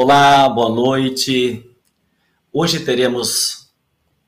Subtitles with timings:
[0.00, 1.68] Olá, boa noite.
[2.52, 3.68] Hoje teremos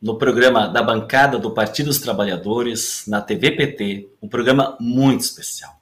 [0.03, 5.81] no programa da bancada do Partido dos Trabalhadores, na TV PT, um programa muito especial.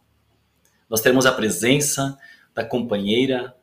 [0.91, 2.19] Nós teremos a presença
[2.55, 3.56] da companheira,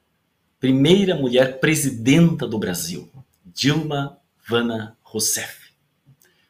[0.59, 3.07] primeira mulher presidenta do Brasil,
[3.45, 4.17] Dilma
[4.49, 5.69] Vana Rousseff.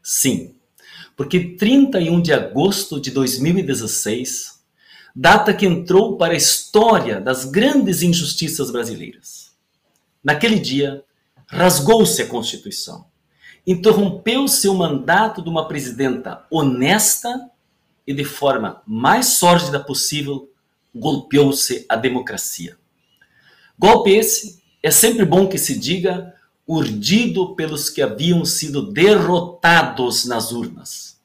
[0.02, 0.56] Sim,
[1.18, 4.58] porque 31 de agosto de 2016,
[5.14, 9.45] data que entrou para a história das grandes injustiças brasileiras
[10.26, 11.04] Naquele dia,
[11.48, 13.06] rasgou-se a Constituição,
[13.66, 17.52] interrompeu-se o mandato de uma presidenta honesta
[18.08, 20.50] e, de forma mais sórdida possível,
[20.96, 22.76] golpeou-se a democracia.
[23.78, 26.34] Golpe esse, é sempre bom que se diga,
[26.66, 31.20] urdido pelos que haviam sido derrotados nas urnas.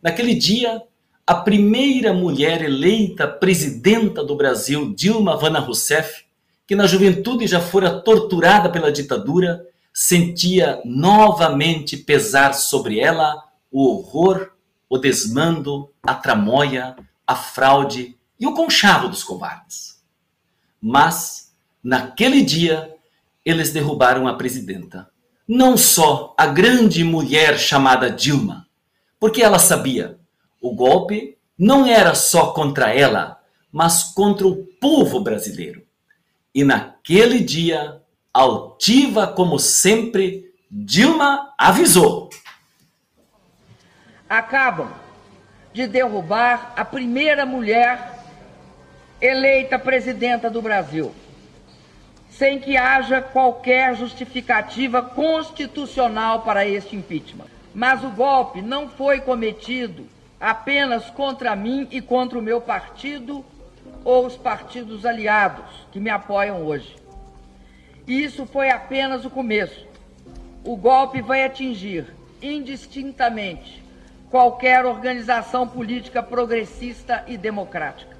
[0.00, 0.80] Naquele dia,
[1.26, 6.27] a primeira mulher eleita presidenta do Brasil, Dilma Vana Rousseff,
[6.68, 14.50] que na juventude já fora torturada pela ditadura, sentia novamente pesar sobre ela o horror,
[14.86, 16.94] o desmando, a tramóia,
[17.26, 20.02] a fraude e o conchavo dos covardes.
[20.78, 22.94] Mas, naquele dia,
[23.42, 25.08] eles derrubaram a presidenta.
[25.48, 28.66] Não só a grande mulher chamada Dilma,
[29.18, 30.18] porque ela sabia,
[30.60, 33.40] o golpe não era só contra ela,
[33.72, 35.87] mas contra o povo brasileiro.
[36.54, 42.30] E naquele dia, altiva como sempre, Dilma avisou:
[44.28, 44.90] Acabam
[45.72, 48.18] de derrubar a primeira mulher
[49.20, 51.14] eleita presidenta do Brasil,
[52.30, 57.46] sem que haja qualquer justificativa constitucional para este impeachment.
[57.74, 60.06] Mas o golpe não foi cometido
[60.40, 63.44] apenas contra mim e contra o meu partido
[64.08, 66.96] ou os partidos aliados que me apoiam hoje.
[68.06, 69.86] E isso foi apenas o começo.
[70.64, 72.06] O golpe vai atingir
[72.40, 73.84] indistintamente
[74.30, 78.16] qualquer organização política progressista e democrática.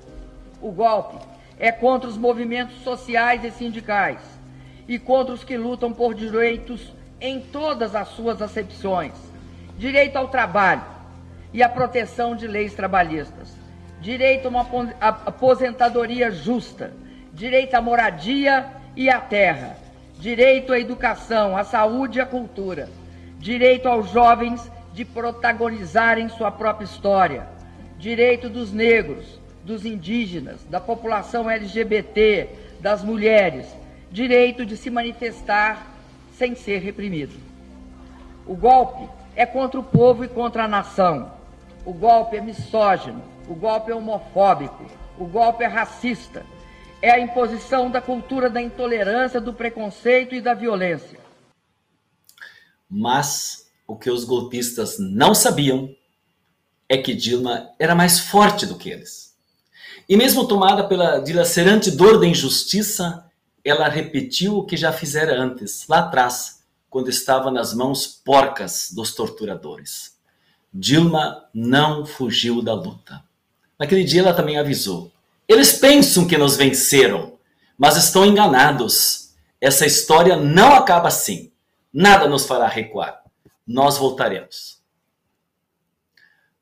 [0.60, 1.24] O golpe
[1.58, 4.20] é contra os movimentos sociais e sindicais
[4.86, 9.14] e contra os que lutam por direitos em todas as suas acepções:
[9.78, 10.84] direito ao trabalho
[11.50, 13.57] e a proteção de leis trabalhistas
[14.00, 14.66] direito a uma
[15.00, 16.92] aposentadoria justa,
[17.32, 18.66] direito à moradia
[18.96, 19.76] e à terra,
[20.18, 22.88] direito à educação, à saúde e à cultura,
[23.38, 27.46] direito aos jovens de protagonizarem sua própria história,
[27.98, 32.48] direito dos negros, dos indígenas, da população LGBT,
[32.80, 33.66] das mulheres,
[34.10, 35.86] direito de se manifestar
[36.36, 37.34] sem ser reprimido.
[38.46, 41.30] O golpe é contra o povo e contra a nação.
[41.84, 44.86] O golpe é misógino, o golpe é homofóbico,
[45.18, 46.44] o golpe é racista.
[47.00, 51.18] É a imposição da cultura da intolerância, do preconceito e da violência.
[52.90, 55.94] Mas o que os golpistas não sabiam
[56.88, 59.36] é que Dilma era mais forte do que eles.
[60.08, 63.30] E mesmo tomada pela dilacerante dor da injustiça,
[63.64, 69.14] ela repetiu o que já fizera antes, lá atrás, quando estava nas mãos porcas dos
[69.14, 70.16] torturadores.
[70.72, 73.27] Dilma não fugiu da luta.
[73.78, 75.12] Naquele dia ela também avisou:
[75.46, 77.38] Eles pensam que nos venceram,
[77.76, 79.30] mas estão enganados.
[79.60, 81.52] Essa história não acaba assim.
[81.92, 83.22] Nada nos fará recuar.
[83.66, 84.78] Nós voltaremos.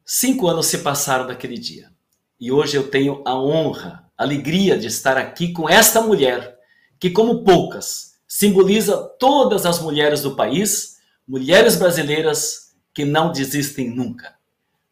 [0.05, 1.91] Cinco anos se passaram daquele dia.
[2.39, 6.59] E hoje eu tenho a honra, a alegria de estar aqui com esta mulher,
[6.99, 14.37] que, como poucas, simboliza todas as mulheres do país, mulheres brasileiras que não desistem nunca.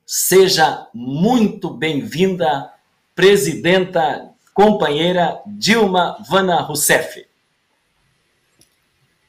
[0.07, 2.71] Seja muito bem-vinda,
[3.15, 7.25] presidenta, companheira Dilma Vana Rousseff.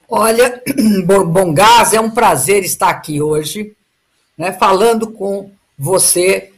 [0.09, 0.61] Olha,
[1.07, 3.73] Bom Gás, é um prazer estar aqui hoje,
[4.37, 5.49] né, falando com
[5.79, 6.51] você.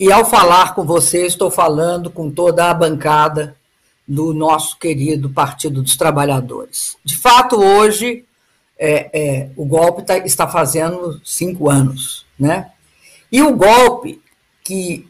[0.00, 3.54] E ao falar com você, estou falando com toda a bancada
[4.06, 6.96] do nosso querido Partido dos Trabalhadores.
[7.04, 8.24] De fato, hoje,
[8.76, 12.72] é, é, o golpe tá, está fazendo cinco anos, né?
[13.30, 14.20] E o golpe,
[14.64, 15.08] que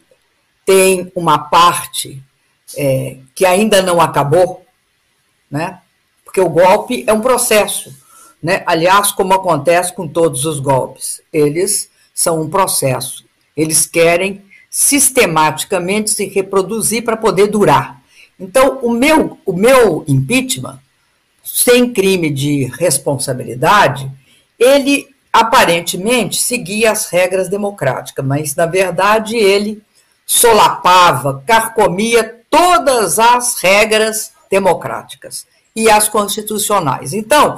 [0.65, 2.21] tem uma parte
[2.77, 4.65] é, que ainda não acabou,
[5.49, 5.81] né?
[6.23, 7.93] porque o golpe é um processo.
[8.41, 8.63] Né?
[8.65, 13.25] Aliás, como acontece com todos os golpes, eles são um processo.
[13.55, 18.01] Eles querem sistematicamente se reproduzir para poder durar.
[18.39, 20.79] Então, o meu, o meu impeachment,
[21.43, 24.09] sem crime de responsabilidade,
[24.57, 29.81] ele aparentemente seguia as regras democráticas, mas na verdade ele
[30.25, 35.45] solapava, carcomia todas as regras democráticas.
[35.73, 37.13] e as constitucionais.
[37.13, 37.57] Então,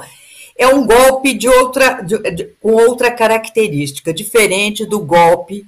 [0.56, 5.66] é um golpe de outra, de, de, com outra característica, diferente do golpe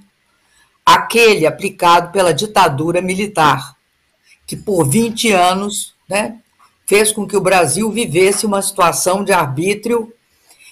[0.85, 3.75] aquele aplicado pela ditadura militar,
[4.47, 6.39] que por 20 anos né,
[6.87, 10.13] fez com que o Brasil vivesse uma situação de arbítrio,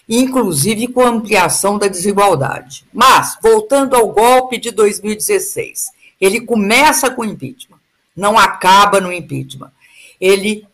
[0.09, 2.85] inclusive com ampliação da desigualdade.
[2.93, 5.91] Mas, voltando ao golpe de 2016,
[6.21, 7.79] ele começa com impeachment,
[8.17, 9.73] não acaba no impeachment.
[10.21, 10.67] Ele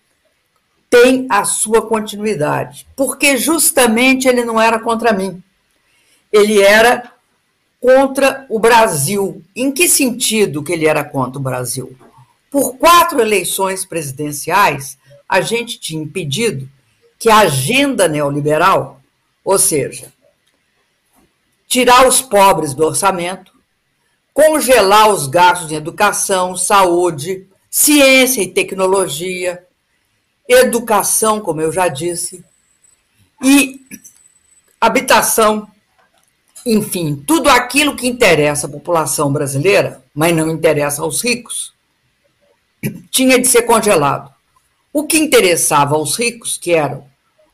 [0.88, 5.43] tem a sua continuidade, porque justamente ele não era contra mim.
[6.33, 7.12] Ele era
[7.81, 9.43] contra o Brasil.
[9.55, 11.97] Em que sentido que ele era contra o Brasil?
[12.50, 14.99] Por quatro eleições presidenciais,
[15.29, 16.69] a gente tinha impedido
[17.19, 19.00] que a agenda neoliberal,
[19.44, 20.12] ou seja,
[21.66, 23.52] tirar os pobres do orçamento,
[24.34, 29.64] congelar os gastos em educação, saúde, ciência e tecnologia,
[30.48, 32.44] educação, como eu já disse,
[33.42, 33.81] e
[34.81, 35.69] habitação,
[36.66, 41.72] enfim, tudo aquilo que interessa à população brasileira, mas não interessa aos ricos,
[43.10, 44.32] tinha de ser congelado.
[44.92, 47.10] O que interessava aos ricos, que eram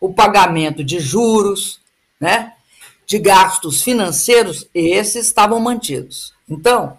[0.06, 1.80] o pagamento de juros,
[2.20, 2.52] né,
[3.04, 6.32] de gastos financeiros, esses estavam mantidos.
[6.48, 6.96] Então,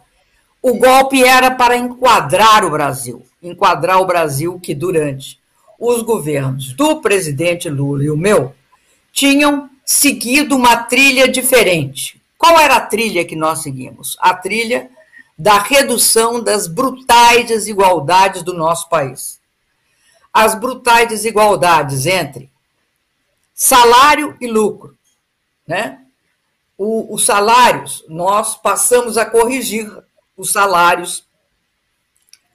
[0.62, 5.40] o golpe era para enquadrar o Brasil, enquadrar o Brasil que durante
[5.80, 8.54] os governos do presidente Lula e o meu
[9.14, 12.22] tinham seguido uma trilha diferente.
[12.38, 14.18] Qual era a trilha que nós seguimos?
[14.20, 14.90] A trilha
[15.38, 19.40] da redução das brutais desigualdades do nosso país.
[20.34, 22.50] As brutais desigualdades entre
[23.58, 24.96] salário e lucro,
[25.68, 26.00] né?
[26.78, 29.92] O, os salários, nós passamos a corrigir
[30.38, 31.26] os salários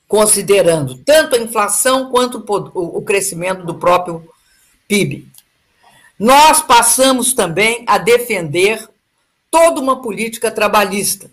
[0.06, 4.30] considerando tanto a inflação quanto o crescimento do próprio
[4.86, 5.26] PIB.
[6.16, 8.88] Nós passamos também a defender
[9.50, 11.28] toda uma política trabalhista.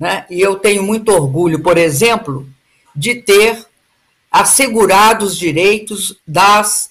[0.00, 0.26] Né?
[0.28, 2.48] E eu tenho muito orgulho, por exemplo,
[2.94, 3.64] de ter
[4.32, 6.90] assegurado os direitos das,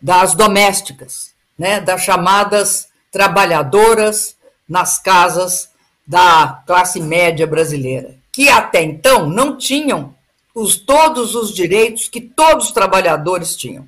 [0.00, 1.31] das domésticas,
[1.62, 1.80] né?
[1.80, 4.36] das chamadas trabalhadoras
[4.68, 5.70] nas casas
[6.04, 10.12] da classe média brasileira, que até então não tinham
[10.52, 13.86] os, todos os direitos que todos os trabalhadores tinham.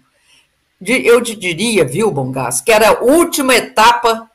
[0.80, 4.30] Eu te diria, viu, Bongás, que era a última etapa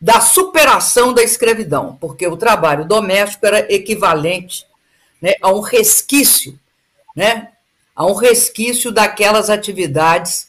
[0.00, 4.64] da superação da escravidão, porque o trabalho doméstico era equivalente
[5.20, 6.58] né, a um resquício,
[7.14, 7.48] né,
[7.94, 10.47] a um resquício daquelas atividades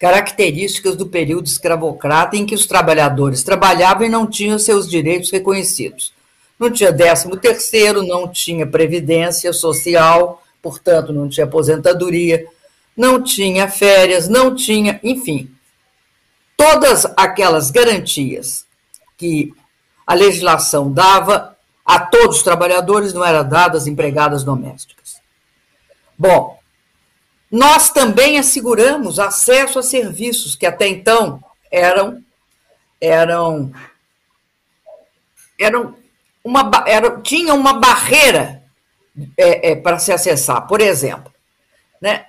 [0.00, 6.14] características do período escravocrata em que os trabalhadores trabalhavam e não tinham seus direitos reconhecidos.
[6.58, 12.46] Não tinha décimo terceiro, não tinha previdência social, portanto, não tinha aposentadoria,
[12.96, 15.50] não tinha férias, não tinha, enfim,
[16.56, 18.64] todas aquelas garantias
[19.18, 19.52] que
[20.06, 25.20] a legislação dava a todos os trabalhadores não eram dadas empregadas domésticas.
[26.18, 26.59] Bom,
[27.50, 32.22] nós também asseguramos acesso a serviços que até então eram
[33.00, 33.72] eram
[35.58, 35.96] eram
[36.44, 38.62] uma era, tinha uma barreira
[39.36, 40.66] é, é, para se acessar.
[40.66, 41.32] Por exemplo,
[42.00, 42.26] né,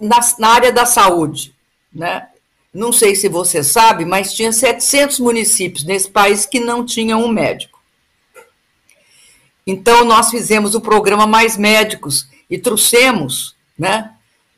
[0.00, 1.54] na, na, área da saúde,
[1.92, 2.28] né,
[2.72, 7.28] não sei se você sabe, mas tinha 700 municípios nesse país que não tinham um
[7.28, 7.80] médico.
[9.66, 14.12] Então, nós fizemos o programa Mais Médicos e trouxemos, né,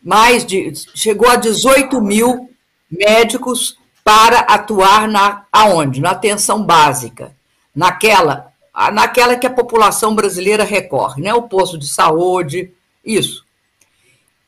[0.04, 2.50] mais de, chegou a 18 mil
[2.90, 6.00] médicos para atuar na, aonde?
[6.00, 7.34] Na atenção básica,
[7.74, 8.52] naquela
[8.92, 11.32] naquela que a população brasileira recorre, né?
[11.32, 12.72] O posto de saúde,
[13.04, 13.44] isso.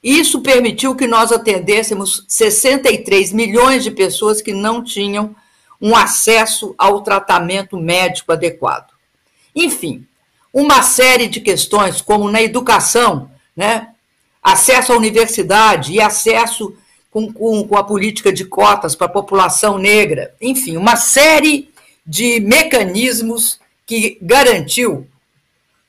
[0.03, 5.35] Isso permitiu que nós atendêssemos 63 milhões de pessoas que não tinham
[5.81, 8.93] um acesso ao tratamento médico adequado.
[9.55, 10.07] Enfim,
[10.53, 13.89] uma série de questões, como na educação, né?
[14.47, 16.73] Acesso à universidade e acesso
[17.11, 21.69] com, com, com a política de cotas para a população negra, enfim, uma série
[22.07, 25.09] de mecanismos que garantiu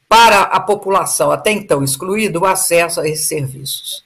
[0.10, 4.04] para a população até então excluída o acesso a esses serviços.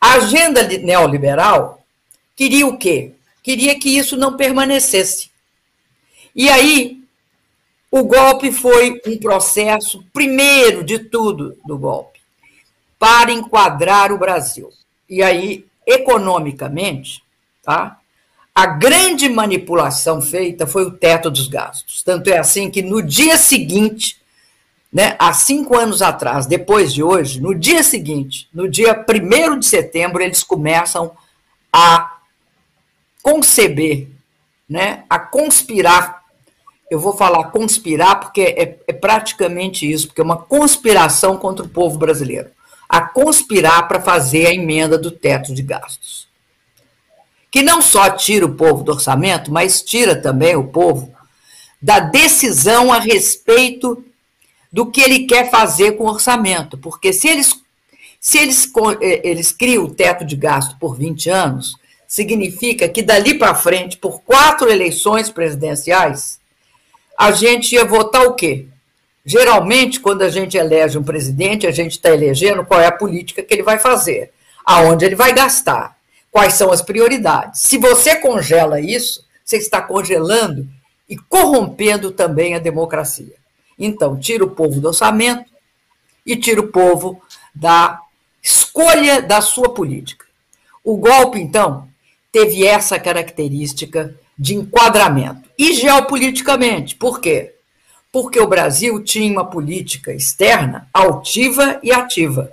[0.00, 1.80] A agenda neoliberal
[2.34, 3.12] queria o quê?
[3.44, 5.30] Queria que isso não permanecesse.
[6.34, 7.00] E aí,
[7.92, 12.17] o golpe foi um processo, primeiro de tudo, do golpe,
[12.98, 14.70] para enquadrar o Brasil.
[15.08, 17.22] E aí, economicamente,
[17.62, 17.98] tá?
[18.54, 22.02] A grande manipulação feita foi o teto dos gastos.
[22.02, 24.20] Tanto é assim que no dia seguinte,
[24.92, 29.66] né, há cinco anos atrás, depois de hoje, no dia seguinte, no dia 1 de
[29.66, 31.12] setembro, eles começam
[31.72, 32.18] a
[33.22, 34.08] conceber,
[34.68, 36.24] né, a conspirar.
[36.90, 41.68] Eu vou falar conspirar porque é, é praticamente isso, porque é uma conspiração contra o
[41.68, 42.50] povo brasileiro.
[42.88, 46.26] A conspirar para fazer a emenda do teto de gastos.
[47.50, 51.12] Que não só tira o povo do orçamento, mas tira também o povo
[51.80, 54.04] da decisão a respeito
[54.72, 56.76] do que ele quer fazer com o orçamento.
[56.78, 57.54] Porque se eles,
[58.20, 61.74] se eles, eh, eles criam o teto de gasto por 20 anos,
[62.06, 66.38] significa que dali para frente, por quatro eleições presidenciais,
[67.16, 68.66] a gente ia votar o quê?
[69.28, 73.42] Geralmente, quando a gente elege um presidente, a gente está elegendo qual é a política
[73.42, 74.32] que ele vai fazer,
[74.64, 75.98] aonde ele vai gastar,
[76.30, 77.60] quais são as prioridades.
[77.60, 80.66] Se você congela isso, você está congelando
[81.06, 83.34] e corrompendo também a democracia.
[83.78, 85.50] Então, tira o povo do orçamento
[86.24, 87.20] e tira o povo
[87.54, 88.00] da
[88.42, 90.24] escolha da sua política.
[90.82, 91.86] O golpe, então,
[92.32, 95.50] teve essa característica de enquadramento.
[95.58, 97.57] E geopoliticamente, por quê?
[98.20, 102.50] Porque o Brasil tinha uma política externa altiva e ativa.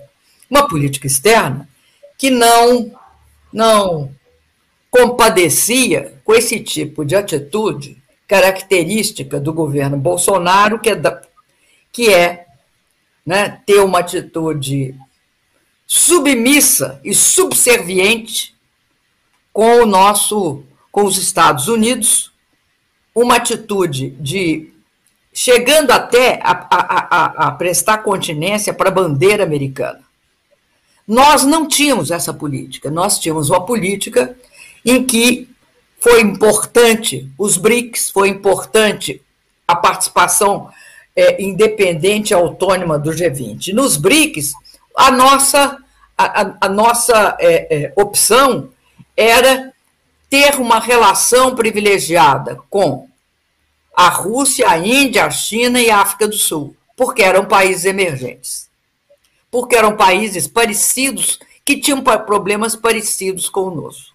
[0.47, 1.67] Uma política externa
[2.19, 2.91] que não
[3.51, 4.13] não
[4.91, 11.19] compadecia com esse tipo de atitude característica do governo Bolsonaro, que é, da,
[11.91, 12.45] que é
[13.25, 14.93] né, ter uma atitude
[15.87, 18.53] submissa e subserviente
[19.51, 22.31] com o nosso, com os Estados Unidos,
[23.15, 24.74] uma atitude de
[25.35, 29.99] chegando até a, a, a, a prestar continência para a bandeira americana.
[31.05, 34.33] Nós não tínhamos essa política, nós tínhamos uma política
[34.85, 35.49] em que
[35.99, 39.21] foi importante os BRICS, foi importante
[39.67, 40.69] a participação
[41.13, 43.73] é, independente e autônoma do G20.
[43.73, 44.53] Nos BRICS,
[44.95, 45.77] a nossa,
[46.17, 48.69] a, a nossa é, é, opção
[49.17, 49.73] era
[50.29, 53.09] ter uma relação privilegiada com
[53.95, 58.69] a Rússia, a Índia, a China e a África do Sul, porque eram países emergentes.
[59.49, 64.13] Porque eram países parecidos, que tinham problemas parecidos com o nosso.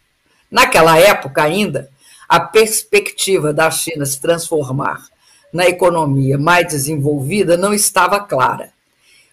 [0.51, 1.89] Naquela época ainda,
[2.29, 5.05] a perspectiva da China se transformar
[5.53, 8.73] na economia mais desenvolvida não estava clara,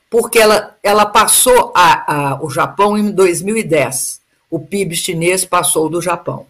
[0.10, 4.22] porque ela, ela passou a, a, o Japão em 2010.
[4.50, 6.48] O PIB chinês passou do Japão.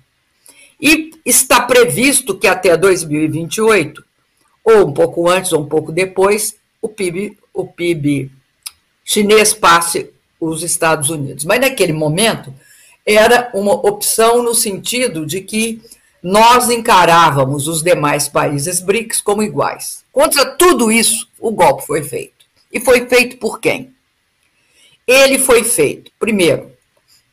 [0.79, 4.03] E está previsto que até 2028,
[4.63, 8.31] ou um pouco antes ou um pouco depois, o PIB, o PIB
[9.03, 11.45] chinês passe os Estados Unidos.
[11.45, 12.53] Mas naquele momento,
[13.05, 15.81] era uma opção no sentido de que
[16.21, 20.03] nós encarávamos os demais países BRICS como iguais.
[20.11, 22.45] Contra tudo isso, o golpe foi feito.
[22.71, 23.93] E foi feito por quem?
[25.07, 26.71] Ele foi feito, primeiro,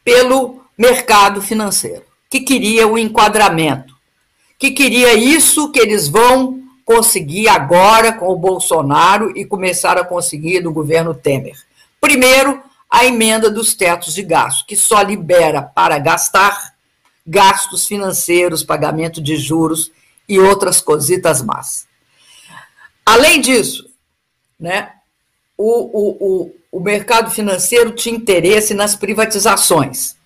[0.05, 2.05] pelo mercado financeiro,
[2.35, 3.95] que queria o enquadramento,
[4.59, 10.61] que queria isso que eles vão conseguir agora com o Bolsonaro e começaram a conseguir
[10.61, 11.57] no governo Temer.
[12.01, 12.61] Primeiro,
[12.91, 16.75] a emenda dos tetos de gasto, que só libera para gastar
[17.25, 19.93] gastos financeiros, pagamento de juros
[20.29, 21.87] e outras cositas más.
[23.07, 23.89] Além disso,
[24.59, 24.91] né,
[25.57, 30.17] o, o, o, o mercado financeiro tinha interesse nas privatizações.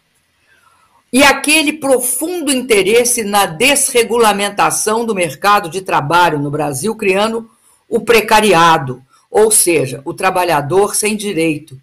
[1.13, 7.49] E aquele profundo interesse na desregulamentação do mercado de trabalho no Brasil, criando
[7.89, 11.81] o precariado, ou seja, o trabalhador sem direito,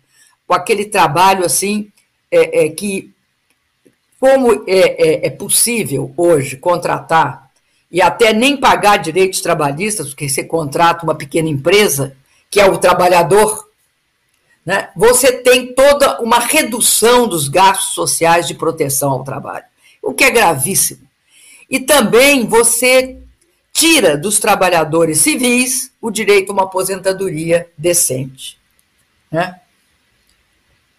[0.48, 1.92] com aquele trabalho assim
[2.32, 3.12] é, é, que,
[4.20, 7.50] como é, é, é possível hoje contratar
[7.92, 12.16] e até nem pagar direitos trabalhistas, porque você contrata uma pequena empresa,
[12.50, 13.65] que é o trabalhador,
[14.66, 19.66] né, você tem toda uma redução dos gastos sociais de proteção ao trabalho,
[20.02, 21.06] o que é gravíssimo.
[21.70, 23.18] E também você
[23.72, 28.58] tira dos trabalhadores civis o direito a uma aposentadoria decente.
[29.32, 29.60] Né?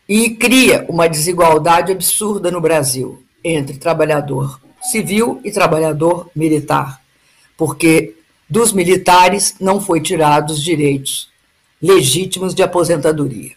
[0.08, 7.00] e cria uma desigualdade absurda no Brasil entre trabalhador civil e trabalhador militar,
[7.56, 8.14] porque
[8.48, 11.28] dos militares não foi tirados direitos
[11.82, 13.55] legítimos de aposentadoria.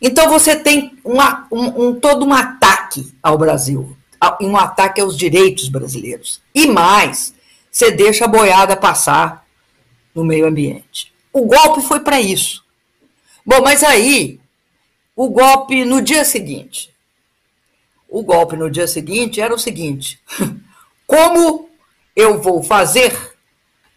[0.00, 3.96] Então você tem uma, um, um, todo um ataque ao Brasil,
[4.40, 6.40] um ataque aos direitos brasileiros.
[6.54, 7.34] E mais,
[7.70, 9.46] você deixa a boiada passar
[10.14, 11.12] no meio ambiente.
[11.32, 12.64] O golpe foi para isso.
[13.44, 14.40] Bom, mas aí
[15.14, 16.90] o golpe no dia seguinte.
[18.08, 20.20] O golpe no dia seguinte era o seguinte:
[21.06, 21.68] como
[22.14, 23.34] eu vou fazer,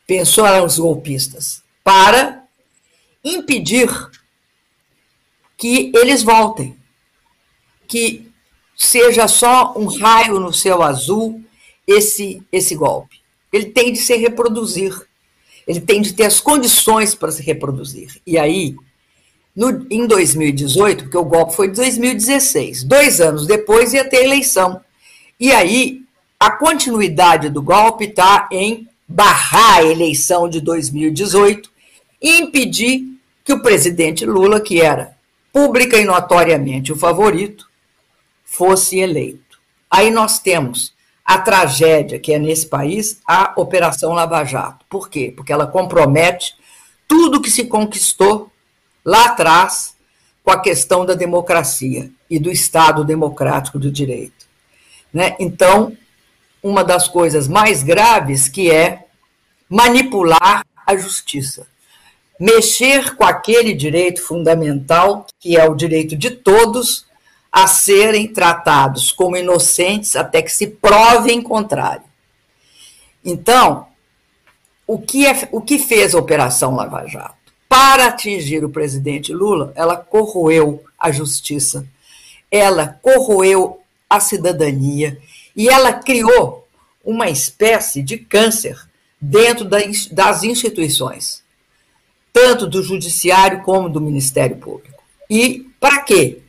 [0.06, 2.44] pensaram os golpistas, para
[3.24, 3.89] impedir
[5.60, 6.78] que eles voltem,
[7.86, 8.32] que
[8.78, 11.44] seja só um raio no céu azul
[11.86, 13.18] esse, esse golpe.
[13.51, 14.96] Ele tem de se reproduzir.
[15.68, 18.22] Ele tem de ter as condições para se reproduzir.
[18.25, 18.74] E aí,
[19.54, 24.80] no, em 2018, porque o golpe foi em 2016, dois anos depois ia ter eleição.
[25.38, 26.04] E aí,
[26.39, 31.70] a continuidade do golpe está em barrar a eleição de 2018
[32.22, 33.04] e impedir
[33.44, 35.18] que o presidente Lula, que era
[35.51, 37.70] pública e notoriamente o favorito,
[38.44, 39.60] fosse eleito.
[39.89, 44.86] Aí nós temos a tragédia que é nesse país, a Operação Lava Jato.
[44.89, 45.32] Por quê?
[45.36, 46.56] Porque ela compromete
[47.08, 48.51] tudo que se conquistou
[49.06, 49.96] lá atrás
[50.44, 54.48] com a questão da democracia e do Estado democrático do direito.
[55.13, 55.36] Né?
[55.39, 55.96] Então,
[56.62, 59.06] uma das coisas mais graves que é
[59.70, 61.68] manipular a justiça,
[62.39, 67.05] mexer com aquele direito fundamental que é o direito de todos
[67.51, 72.03] a serem tratados como inocentes até que se prove em contrário.
[73.25, 73.88] Então,
[74.88, 77.36] o que, é, o que fez a Operação Lava Jato?
[77.67, 81.86] Para atingir o presidente Lula, ela corroeu a justiça,
[82.50, 85.19] ela corroeu a cidadania
[85.55, 86.67] e ela criou
[87.03, 88.88] uma espécie de câncer
[89.22, 91.43] dentro das instituições,
[92.33, 95.03] tanto do judiciário como do Ministério Público.
[95.29, 96.39] E para quê?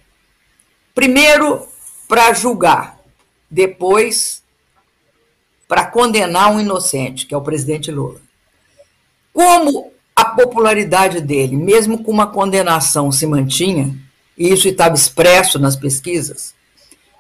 [0.94, 1.66] Primeiro,
[2.08, 2.99] para julgar,
[3.50, 4.42] depois,
[5.68, 8.20] para condenar um inocente, que é o presidente Lula.
[9.32, 13.96] Como a popularidade dele, mesmo com uma condenação, se mantinha,
[14.37, 16.54] e isso estava expresso nas pesquisas,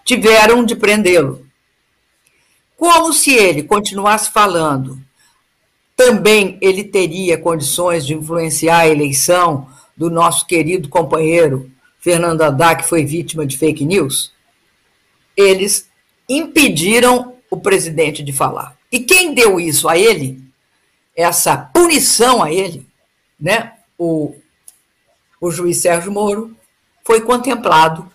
[0.04, 1.46] tiveram de prendê-lo.
[2.76, 4.98] Como se ele continuasse falando,
[6.00, 12.88] também ele teria condições de influenciar a eleição do nosso querido companheiro Fernando Haddad, que
[12.88, 14.32] foi vítima de fake news,
[15.36, 15.90] eles
[16.26, 18.78] impediram o presidente de falar.
[18.90, 20.42] E quem deu isso a ele,
[21.14, 22.86] essa punição a ele,
[23.38, 23.74] né?
[23.98, 24.34] O,
[25.38, 26.56] o juiz Sérgio Moro
[27.04, 28.10] foi contemplado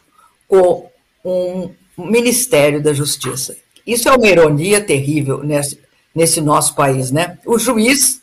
[0.47, 0.89] com
[1.23, 3.55] um Ministério da Justiça.
[3.85, 5.84] Isso é uma ironia terrível nesse,
[6.15, 7.37] nesse nosso país, né?
[7.45, 8.21] O juiz,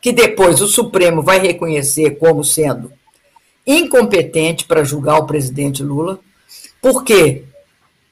[0.00, 2.90] que depois o Supremo vai reconhecer como sendo
[3.66, 6.18] incompetente para julgar o presidente Lula,
[6.80, 7.44] porque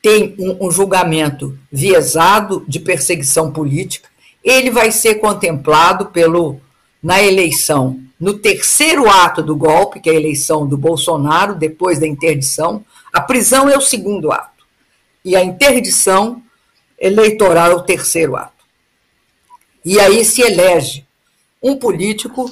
[0.02, 4.08] tem um, um julgamento viesado de perseguição política,
[4.42, 6.60] ele vai ser contemplado pelo
[7.02, 12.06] na eleição, no terceiro ato do golpe, que é a eleição do Bolsonaro, depois da
[12.06, 14.64] interdição, a prisão é o segundo ato,
[15.24, 16.40] e a interdição
[16.96, 18.62] eleitoral é o terceiro ato.
[19.84, 21.06] E aí se elege
[21.62, 22.50] um político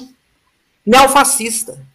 [0.85, 1.85] neofascista,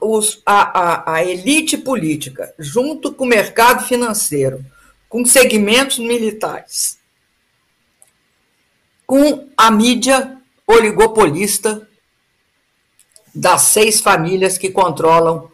[0.00, 4.64] os, a, a, a elite política, junto com o mercado financeiro,
[5.08, 6.98] com segmentos militares,
[9.06, 11.88] com a mídia oligopolista
[13.34, 15.50] das seis famílias que controlam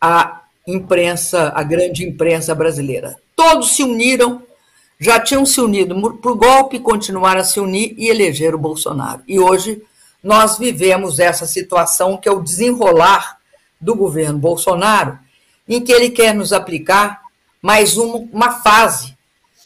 [0.00, 3.16] a imprensa, a grande imprensa brasileira.
[3.34, 4.45] Todos se uniram,
[4.98, 9.22] já tinham se unido por golpe, continuaram a se unir e elegeram o Bolsonaro.
[9.26, 9.82] E hoje
[10.22, 13.38] nós vivemos essa situação que é o desenrolar
[13.80, 15.18] do governo Bolsonaro,
[15.68, 17.22] em que ele quer nos aplicar
[17.60, 19.16] mais uma, uma fase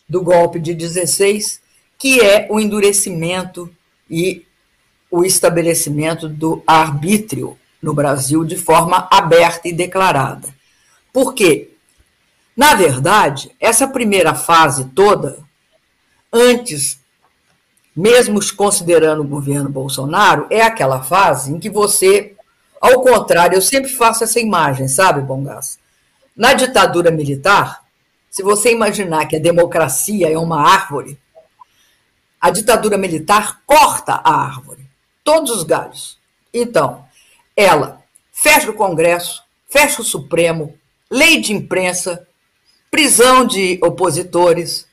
[0.09, 1.61] do golpe de 16,
[1.99, 3.71] que é o endurecimento
[4.11, 4.45] e
[5.11, 10.49] o estabelecimento do arbítrio no Brasil de forma aberta e declarada.
[11.13, 11.70] Por quê?
[12.57, 15.39] Na verdade, essa primeira fase toda,
[16.33, 17.01] antes,
[17.97, 22.37] mesmo considerando o governo Bolsonaro, é aquela fase em que você
[22.81, 25.79] ao contrário, eu sempre faço essa imagem, sabe, Bongás?
[26.35, 27.85] Na ditadura militar,
[28.31, 31.21] se você imaginar que a democracia é uma árvore,
[32.41, 34.89] a ditadura militar corta a árvore,
[35.23, 36.19] todos os galhos.
[36.55, 37.05] Então,
[37.55, 40.75] ela fecha o Congresso, fecha o Supremo,
[41.11, 42.27] lei de imprensa,
[42.91, 44.87] prisão de opositores,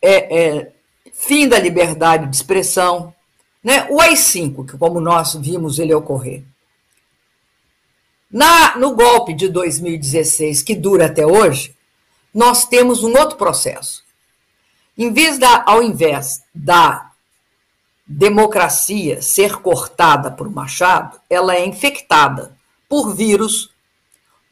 [0.00, 0.72] é, é,
[1.12, 3.14] fim da liberdade de expressão,
[3.62, 3.86] né?
[3.90, 6.44] o AI-5, que como nós vimos ele ocorrer.
[8.30, 11.74] Na, no golpe de 2016, que dura até hoje,
[12.34, 14.02] nós temos um outro processo.
[14.98, 17.12] Em vez da, ao invés da
[18.06, 22.56] democracia ser cortada por machado, ela é infectada
[22.88, 23.70] por vírus,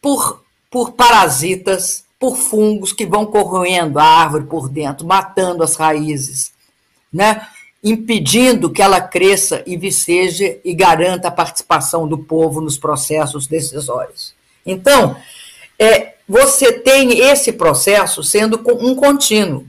[0.00, 6.52] por, por parasitas, por fungos que vão corroendo a árvore por dentro, matando as raízes,
[7.12, 7.48] né?
[7.82, 14.34] impedindo que ela cresça e viceje e garanta a participação do povo nos processos decisórios.
[14.64, 15.16] Então,
[15.76, 19.66] é, você tem esse processo sendo um contínuo.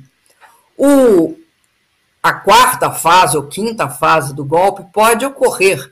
[0.77, 1.35] O,
[2.21, 5.91] a quarta fase ou quinta fase do golpe pode ocorrer.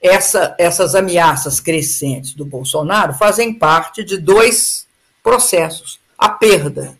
[0.00, 4.88] Essa, essas ameaças crescentes do Bolsonaro fazem parte de dois
[5.22, 5.98] processos.
[6.18, 6.98] A perda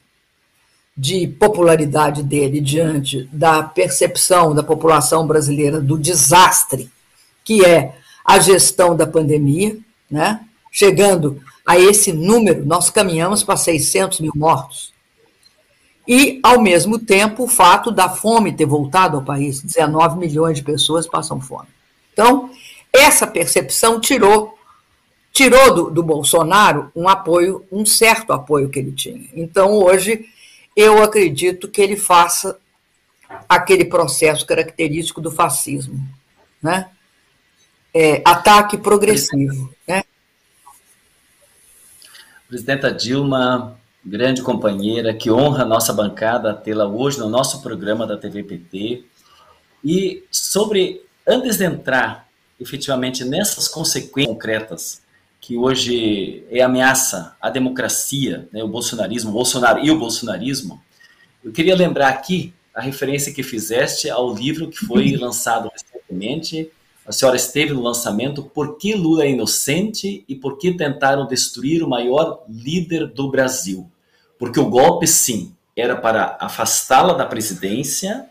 [0.97, 6.91] de popularidade dele diante da percepção da população brasileira do desastre
[7.45, 9.77] que é a gestão da pandemia,
[10.09, 10.41] né?
[10.71, 14.93] chegando a esse número, nós caminhamos para 600 mil mortos.
[16.07, 20.65] E, ao mesmo tempo, o fato da fome ter voltado ao país, 19 milhões de
[20.65, 21.69] pessoas passam fome.
[22.13, 22.51] Então,
[22.93, 24.57] essa percepção tirou
[25.33, 29.29] tirou do, do Bolsonaro um apoio, um certo apoio que ele tinha.
[29.35, 30.27] Então, hoje,
[30.77, 32.59] eu acredito que ele faça
[33.49, 36.07] aquele processo característico do fascismo,
[36.63, 36.91] né?
[37.93, 40.05] É, ataque progressivo, né?
[42.49, 48.17] Presidenta Dilma, grande companheira, que honra a nossa bancada tê-la hoje no nosso programa da
[48.17, 49.05] TVPT.
[49.85, 55.03] E sobre, antes de entrar efetivamente nessas consequências concretas
[55.41, 60.81] que hoje é ameaça à democracia, né, o bolsonarismo, o Bolsonaro e o bolsonarismo,
[61.43, 66.71] eu queria lembrar aqui a referência que fizeste ao livro que foi lançado recentemente.
[67.07, 71.83] A senhora esteve no lançamento Por que Lula é inocente e por que tentaram destruir
[71.83, 73.91] o maior líder do Brasil?
[74.39, 78.27] Porque o golpe, sim, era para afastá-la da presidência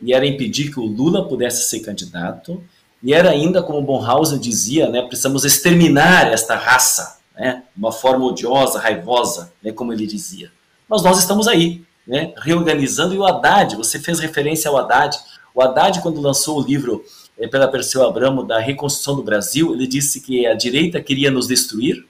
[0.00, 2.62] e era impedir que o Lula pudesse ser candidato
[3.02, 8.24] e era ainda, como Bonhausen dizia, né, precisamos exterminar esta raça, né, de uma forma
[8.26, 10.50] odiosa, raivosa, né, como ele dizia.
[10.88, 15.16] Mas nós estamos aí, né, reorganizando, e o Haddad, você fez referência ao Haddad,
[15.54, 17.04] o Haddad, quando lançou o livro
[17.38, 21.46] é, pela Perseu Abramo da reconstrução do Brasil, ele disse que a direita queria nos
[21.46, 22.04] destruir,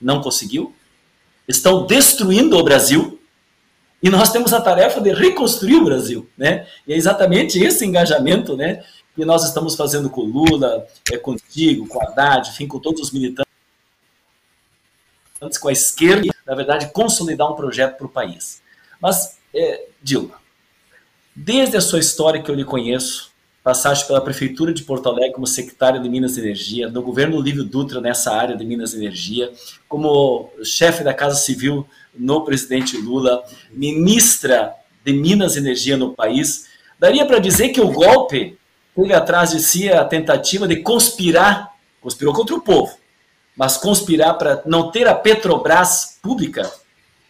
[0.00, 0.74] não conseguiu,
[1.48, 3.18] estão destruindo o Brasil,
[4.02, 6.66] e nós temos a tarefa de reconstruir o Brasil, né?
[6.86, 8.82] E é exatamente esse engajamento, né,
[9.14, 13.00] que nós estamos fazendo com o Lula, é, contigo, com a Haddad, enfim, com todos
[13.00, 13.46] os militantes,
[15.60, 18.62] com a esquerda, e, na verdade, consolidar um projeto para o país.
[19.00, 20.36] Mas, é, Dilma,
[21.34, 25.46] desde a sua história que eu lhe conheço, passagem pela Prefeitura de Porto Alegre como
[25.46, 29.50] secretária de Minas e Energia, no governo Lívio Dutra nessa área de Minas e Energia,
[29.88, 34.74] como chefe da Casa Civil no presidente Lula, ministra
[35.04, 36.66] de Minas e Energia no país,
[36.98, 38.58] daria para dizer que o golpe
[38.94, 42.96] teve atrás de si a tentativa de conspirar, conspirou contra o povo,
[43.56, 46.70] mas conspirar para não ter a Petrobras pública.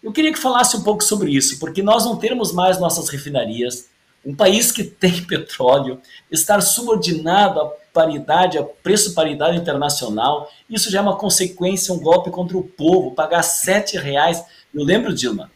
[0.03, 3.89] Eu queria que falasse um pouco sobre isso, porque nós não termos mais nossas refinarias,
[4.25, 6.01] um país que tem petróleo,
[6.31, 12.31] estar subordinado à paridade, a preço paridade internacional, isso já é uma consequência, um golpe
[12.31, 14.43] contra o povo, pagar sete reais.
[14.75, 15.51] Eu lembro, Dilma,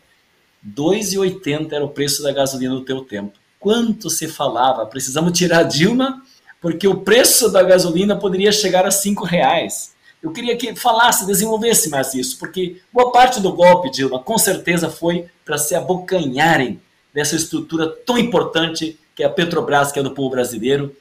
[0.66, 6.22] 2,80 era o preço da gasolina no teu tempo quanto se falava, precisamos tirar Dilma,
[6.60, 9.94] porque o preço da gasolina poderia chegar a cinco reais.
[10.22, 14.90] Eu queria que falasse, desenvolvesse mais isso, porque boa parte do golpe, Dilma, com certeza
[14.90, 16.80] foi para se abocanharem
[17.14, 20.94] dessa estrutura tão importante que é a Petrobras, que é do povo brasileiro,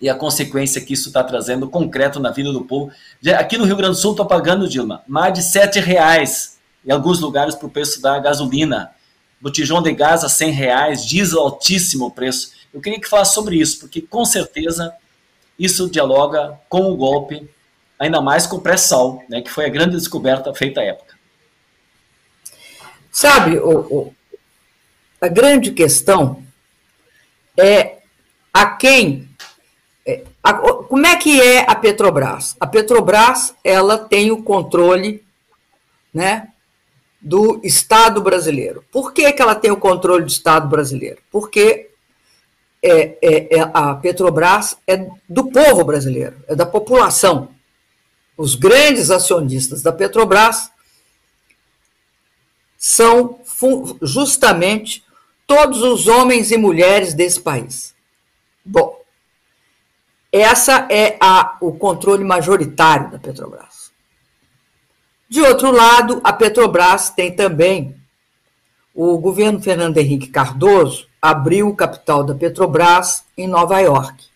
[0.00, 2.90] e a consequência que isso está trazendo concreto na vida do povo.
[3.38, 7.20] Aqui no Rio Grande do Sul, estou pagando, Dilma, mais de sete reais em alguns
[7.20, 8.90] lugares para o preço da gasolina
[9.42, 12.52] botijão de gás a 100 reais, diesel altíssimo o preço.
[12.72, 14.94] Eu queria que falasse sobre isso, porque com certeza
[15.58, 17.50] isso dialoga com o golpe,
[17.98, 21.18] ainda mais com o pré-sal, né, que foi a grande descoberta feita à época.
[23.10, 24.14] Sabe, o, o,
[25.20, 26.42] a grande questão
[27.58, 27.98] é
[28.54, 29.28] a quem.
[30.06, 32.56] É, a, como é que é a Petrobras?
[32.58, 35.24] A Petrobras ela tem o controle
[36.14, 36.51] né,
[37.22, 38.84] do Estado brasileiro.
[38.90, 41.22] Por que, que ela tem o controle do Estado brasileiro?
[41.30, 41.90] Porque
[42.82, 47.50] é, é, é, a Petrobras é do povo brasileiro, é da população.
[48.36, 50.72] Os grandes acionistas da Petrobras
[52.76, 53.38] são
[54.02, 55.04] justamente
[55.46, 57.94] todos os homens e mulheres desse país.
[58.64, 59.00] Bom,
[60.32, 63.71] essa é a, o controle majoritário da Petrobras.
[65.32, 67.96] De outro lado, a Petrobras tem também
[68.94, 74.26] o governo Fernando Henrique Cardoso abriu o capital da Petrobras em Nova York.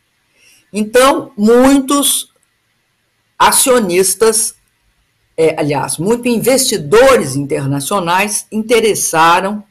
[0.72, 2.32] Então, muitos
[3.38, 4.54] acionistas,
[5.36, 9.62] é, aliás, muitos investidores internacionais interessaram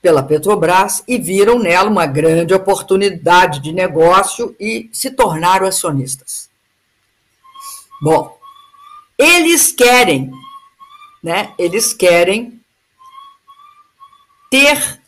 [0.00, 6.48] pela Petrobras e viram nela uma grande oportunidade de negócio e se tornaram acionistas.
[8.00, 8.34] Bom,
[9.18, 10.32] eles querem
[11.24, 12.60] né, eles querem
[14.50, 15.00] ter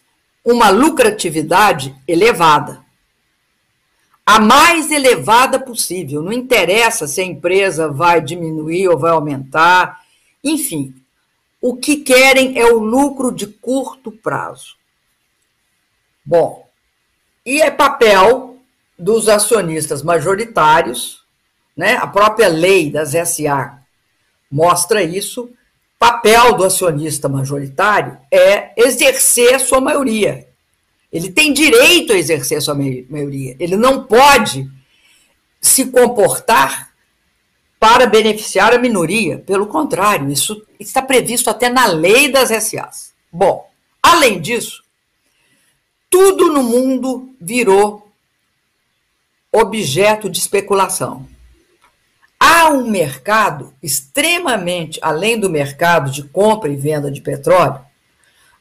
[0.42, 2.82] uma lucratividade elevada.
[4.24, 6.22] A mais elevada possível.
[6.22, 10.00] Não interessa se a empresa vai diminuir ou vai aumentar.
[10.42, 10.94] Enfim,
[11.60, 14.74] o que querem é o lucro de curto prazo.
[16.24, 16.66] Bom,
[17.44, 18.56] e é papel
[18.98, 21.22] dos acionistas majoritários,
[21.76, 21.96] né?
[21.98, 23.82] A própria lei das SA
[24.50, 25.50] mostra isso.
[25.98, 30.46] Papel do acionista majoritário é exercer a sua maioria.
[31.10, 33.56] Ele tem direito a exercer a sua maioria.
[33.58, 34.70] Ele não pode
[35.60, 36.90] se comportar
[37.80, 39.38] para beneficiar a minoria.
[39.38, 43.14] Pelo contrário, isso está previsto até na lei das SAs.
[43.32, 43.68] Bom,
[44.02, 44.82] além disso,
[46.10, 48.10] tudo no mundo virou
[49.52, 51.26] objeto de especulação.
[52.38, 57.80] Há um mercado extremamente, além do mercado de compra e venda de petróleo,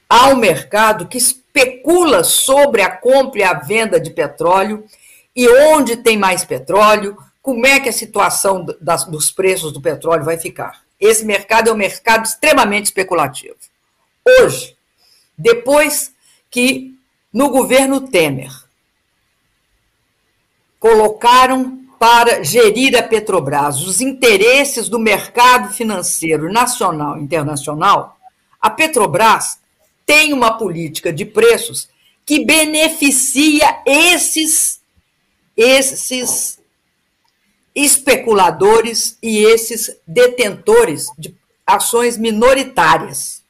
[0.10, 4.86] há um mercado que especula sobre a compra e a venda de petróleo
[5.36, 10.24] e onde tem mais petróleo, como é que a situação das, dos preços do petróleo
[10.24, 10.82] vai ficar.
[11.00, 13.56] Esse mercado é um mercado extremamente especulativo.
[14.26, 14.76] Hoje,
[15.38, 16.14] depois
[16.50, 16.96] que
[17.32, 18.52] no governo Temer
[20.80, 28.18] colocaram para gerir a Petrobras os interesses do mercado financeiro nacional e internacional,
[28.62, 29.60] a Petrobras
[30.06, 31.90] tem uma política de preços
[32.26, 34.82] que beneficia esses
[35.58, 36.60] esses
[37.74, 43.44] especuladores e esses detentores de ações minoritárias.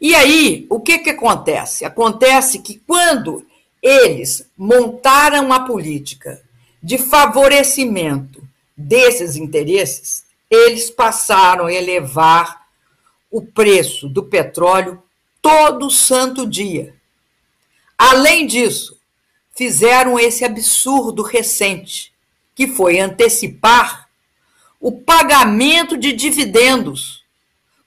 [0.00, 1.84] E aí, o que, que acontece?
[1.84, 3.46] Acontece que quando
[3.82, 6.43] eles montaram a política
[6.84, 12.66] de favorecimento desses interesses, eles passaram a elevar
[13.30, 15.02] o preço do petróleo
[15.40, 16.94] todo santo dia.
[17.96, 19.00] Além disso,
[19.54, 22.12] fizeram esse absurdo recente,
[22.54, 24.06] que foi antecipar
[24.78, 27.24] o pagamento de dividendos,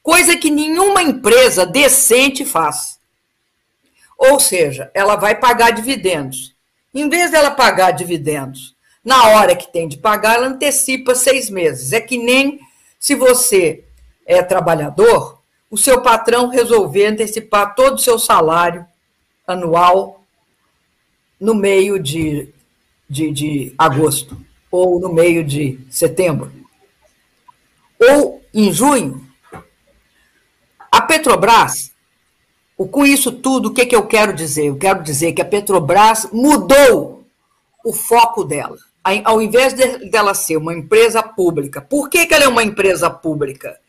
[0.01, 2.99] coisa que nenhuma empresa decente faz.
[4.17, 6.55] Ou seja, ela vai pagar dividendos.
[6.91, 8.75] Em vez dela pagar dividendos
[9.07, 11.93] na hora que tem de pagar, ela antecipa seis meses.
[11.93, 12.59] É que nem
[12.99, 13.85] se você
[14.25, 15.39] é trabalhador,
[15.71, 18.85] o seu patrão resolver antecipar todo o seu salário
[19.47, 20.25] anual
[21.39, 22.49] no meio de,
[23.09, 24.37] de, de agosto
[24.69, 26.51] ou no meio de setembro.
[27.97, 29.25] Ou em junho.
[30.91, 31.93] A Petrobras,
[32.91, 34.65] com isso tudo, o que, que eu quero dizer?
[34.65, 37.25] Eu quero dizer que a Petrobras mudou
[37.85, 38.75] o foco dela
[39.23, 43.09] ao invés de, dela ser uma empresa pública, por que, que ela é uma empresa
[43.09, 43.79] pública?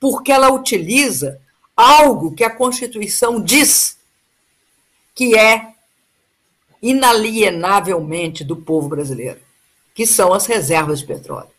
[0.00, 1.40] Porque ela utiliza
[1.76, 3.98] algo que a Constituição diz
[5.14, 5.74] que é
[6.80, 9.40] inalienavelmente do povo brasileiro,
[9.94, 11.50] que são as reservas de petróleo.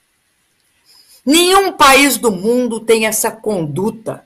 [1.25, 4.25] Nenhum país do mundo tem essa conduta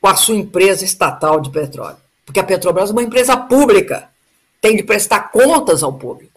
[0.00, 4.10] com a sua empresa estatal de petróleo, porque a Petrobras é uma empresa pública,
[4.60, 6.35] tem de prestar contas ao público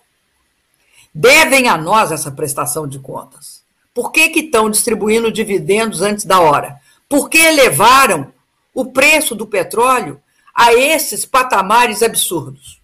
[1.13, 3.63] devem a nós essa prestação de contas.
[3.93, 6.79] Por que, que estão distribuindo dividendos antes da hora?
[7.07, 8.31] Por que elevaram
[8.73, 10.21] o preço do petróleo
[10.53, 12.81] a esses patamares absurdos?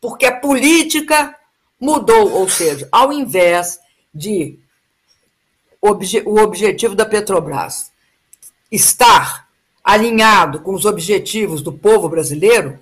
[0.00, 1.34] Porque a política
[1.80, 3.78] mudou, ou seja, ao invés
[4.14, 4.58] de
[5.80, 7.92] obje o objetivo da Petrobras
[8.70, 9.48] estar
[9.84, 12.78] alinhado com os objetivos do povo brasileiro,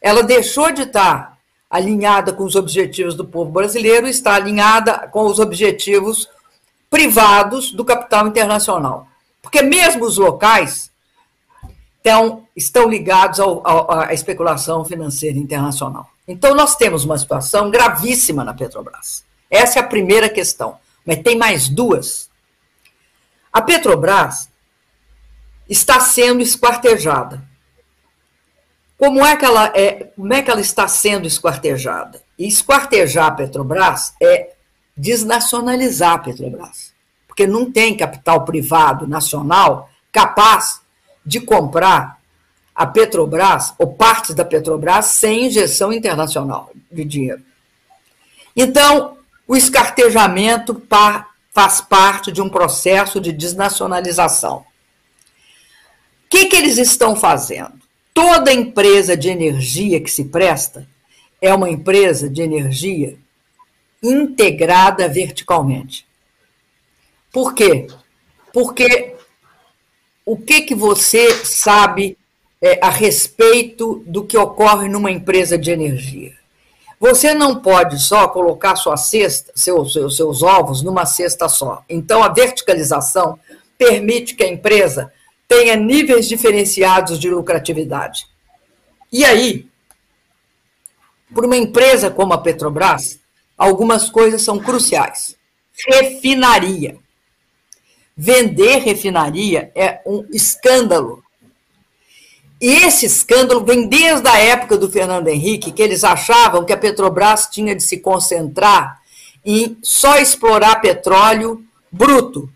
[0.00, 1.31] ela deixou de estar
[1.72, 6.28] alinhada com os objetivos do povo brasileiro, está alinhada com os objetivos
[6.90, 9.08] privados do capital internacional.
[9.40, 10.92] Porque mesmo os locais
[11.96, 16.10] estão, estão ligados ao, ao, à especulação financeira internacional.
[16.28, 19.24] Então, nós temos uma situação gravíssima na Petrobras.
[19.50, 20.76] Essa é a primeira questão.
[21.06, 22.30] Mas tem mais duas.
[23.50, 24.50] A Petrobras
[25.68, 27.42] está sendo esquartejada.
[29.02, 32.22] Como é que ela é, como é que ela está sendo esquartejada?
[32.38, 34.52] E esquartejar a Petrobras é
[34.96, 36.92] desnacionalizar a Petrobras.
[37.26, 40.82] Porque não tem capital privado nacional capaz
[41.26, 42.20] de comprar
[42.72, 47.42] a Petrobras ou partes da Petrobras sem injeção internacional de dinheiro.
[48.54, 50.80] Então, o escartejamento
[51.50, 54.58] faz parte de um processo de desnacionalização.
[54.58, 54.64] O
[56.30, 57.81] que, que eles estão fazendo?
[58.14, 60.86] Toda empresa de energia que se presta
[61.40, 63.16] é uma empresa de energia
[64.02, 66.06] integrada verticalmente.
[67.32, 67.86] Por quê?
[68.52, 69.16] Porque
[70.24, 72.18] o que, que você sabe
[72.62, 76.32] é, a respeito do que ocorre numa empresa de energia.
[77.00, 81.82] Você não pode só colocar sua cesta, seus, seus, seus ovos numa cesta só.
[81.88, 83.36] Então, a verticalização
[83.76, 85.12] permite que a empresa
[85.52, 88.26] tenha níveis diferenciados de lucratividade.
[89.12, 89.66] E aí,
[91.34, 93.20] para uma empresa como a Petrobras,
[93.58, 95.36] algumas coisas são cruciais.
[95.86, 96.96] Refinaria.
[98.16, 101.22] Vender refinaria é um escândalo
[102.60, 106.76] e esse escândalo vem desde a época do Fernando Henrique, que eles achavam que a
[106.76, 109.00] Petrobras tinha de se concentrar
[109.44, 112.48] em só explorar petróleo bruto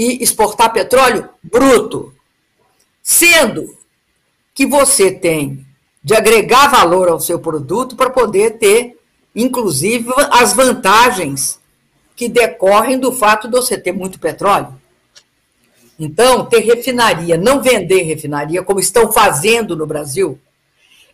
[0.00, 2.14] e exportar petróleo bruto.
[3.02, 3.76] Sendo
[4.54, 5.66] que você tem
[6.02, 8.98] de agregar valor ao seu produto para poder ter,
[9.36, 11.60] inclusive, as vantagens
[12.16, 14.74] que decorrem do fato de você ter muito petróleo.
[15.98, 20.40] Então, ter refinaria, não vender refinaria, como estão fazendo no Brasil,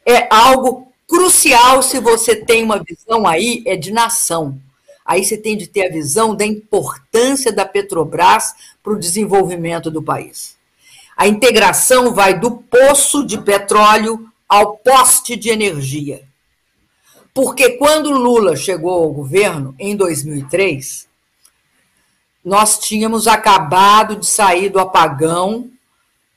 [0.05, 4.61] é algo crucial se você tem uma visão aí, é de nação.
[5.07, 10.03] Aí você tem de ter a visão da importância da Petrobras para o desenvolvimento do
[10.03, 10.57] país.
[11.17, 16.27] A integração vai do poço de petróleo ao poste de energia.
[17.33, 21.07] Porque quando Lula chegou ao governo, em 2003,
[22.45, 25.71] nós tínhamos acabado de sair do apagão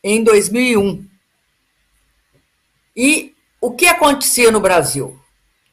[0.04, 1.06] em 2001.
[2.96, 5.20] E o que acontecia no Brasil?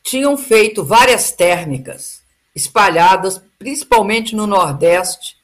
[0.03, 2.26] Tinham feito várias térmicas
[2.57, 5.37] espalhadas, principalmente no Nordeste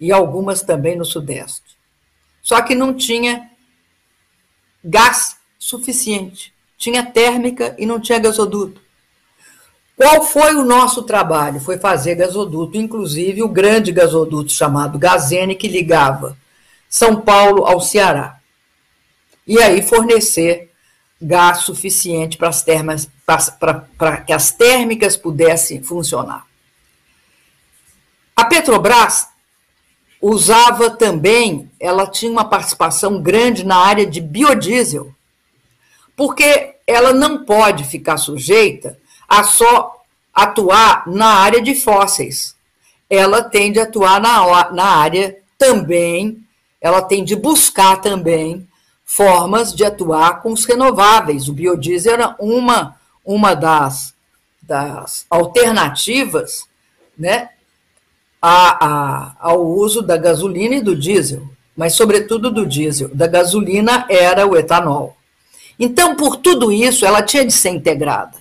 [0.00, 1.78] e algumas também no Sudeste.
[2.42, 3.48] Só que não tinha
[4.84, 6.52] gás suficiente.
[6.76, 8.80] Tinha térmica e não tinha gasoduto.
[9.96, 11.60] Qual foi o nosso trabalho?
[11.60, 16.36] Foi fazer gasoduto, inclusive o grande gasoduto chamado Gazene, que ligava
[16.88, 18.38] São Paulo ao Ceará.
[19.46, 20.70] E aí fornecer
[21.20, 26.47] gás suficiente para que as térmicas pudessem funcionar.
[28.38, 29.26] A Petrobras
[30.22, 35.12] usava também, ela tinha uma participação grande na área de biodiesel,
[36.16, 38.96] porque ela não pode ficar sujeita
[39.28, 42.54] a só atuar na área de fósseis.
[43.10, 46.38] Ela tem de atuar na, na área também,
[46.80, 48.68] ela tem de buscar também
[49.04, 51.48] formas de atuar com os renováveis.
[51.48, 54.14] O biodiesel era uma, uma das,
[54.62, 56.68] das alternativas
[57.18, 57.48] né,
[58.40, 61.42] a, a, ao uso da gasolina e do diesel,
[61.76, 63.08] mas, sobretudo, do diesel.
[63.14, 65.16] Da gasolina era o etanol.
[65.78, 68.36] Então, por tudo isso, ela tinha de ser integrada.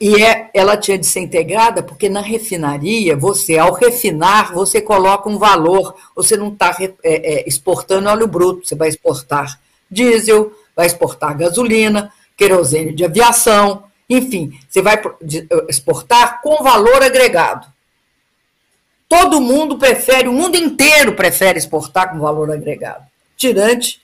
[0.00, 5.28] E é, ela tinha de ser integrada porque na refinaria, você, ao refinar, você coloca
[5.28, 10.86] um valor, você não está é, é, exportando óleo bruto, você vai exportar diesel, vai
[10.86, 15.00] exportar gasolina, querosene de aviação, enfim, você vai
[15.68, 17.66] exportar com valor agregado.
[19.10, 23.04] Todo mundo prefere, o mundo inteiro prefere exportar com valor agregado,
[23.36, 24.00] tirante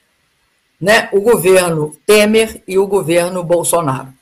[0.81, 4.13] né, o governo Temer e o governo Bolsonaro.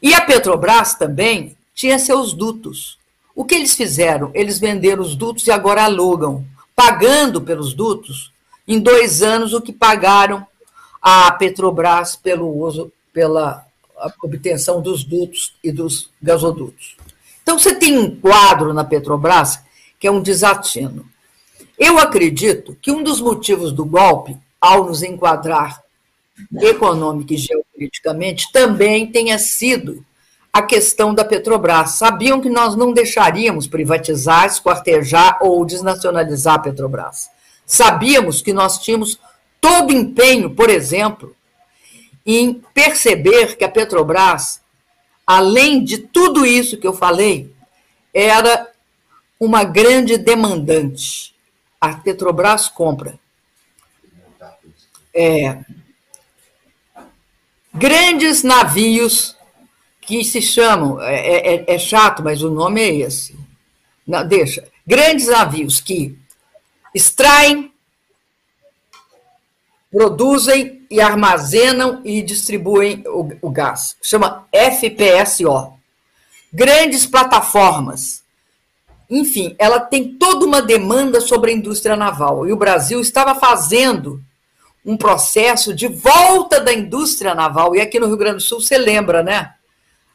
[0.00, 2.98] E a Petrobras também tinha seus dutos.
[3.34, 4.30] O que eles fizeram?
[4.32, 8.32] Eles venderam os dutos e agora alugam, pagando pelos dutos
[8.66, 10.46] em dois anos o que pagaram
[11.02, 13.66] a Petrobras pelo uso, pela
[14.22, 16.96] obtenção dos dutos e dos gasodutos.
[17.48, 19.58] Então você tem um quadro na Petrobras
[19.98, 21.06] que é um desatino.
[21.78, 25.82] Eu acredito que um dos motivos do golpe, ao nos enquadrar
[26.60, 30.04] econômica e geopoliticamente, também tenha sido
[30.52, 31.92] a questão da Petrobras.
[31.92, 37.30] Sabiam que nós não deixaríamos privatizar, esquartejar ou desnacionalizar a Petrobras.
[37.64, 39.18] Sabíamos que nós tínhamos
[39.58, 41.34] todo empenho, por exemplo,
[42.26, 44.60] em perceber que a Petrobras,
[45.28, 47.54] além de tudo isso que eu falei,
[48.14, 48.72] era
[49.38, 51.34] uma grande demandante.
[51.80, 53.20] A Petrobras compra
[55.18, 55.58] é,
[57.74, 59.36] grandes navios
[60.00, 63.36] que se chamam, é, é, é, é, chato, mas o nome é esse.
[64.06, 64.66] Não, deixa.
[64.86, 66.16] Grandes navios que
[66.94, 67.72] extraem,
[69.90, 73.96] produzem e armazenam e distribuem o, o gás.
[74.02, 75.72] Chama FPSO.
[76.52, 78.22] Grandes plataformas.
[79.10, 82.46] Enfim, ela tem toda uma demanda sobre a indústria naval.
[82.46, 84.22] E o Brasil estava fazendo
[84.84, 87.74] um processo de volta da indústria naval.
[87.74, 89.54] E aqui no Rio Grande do Sul, você lembra, né?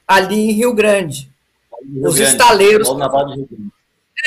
[0.07, 1.31] Ali em Rio Grande.
[1.83, 2.87] Rio os Grande, estaleiros.
[2.87, 3.71] O Naval de Rio Grande.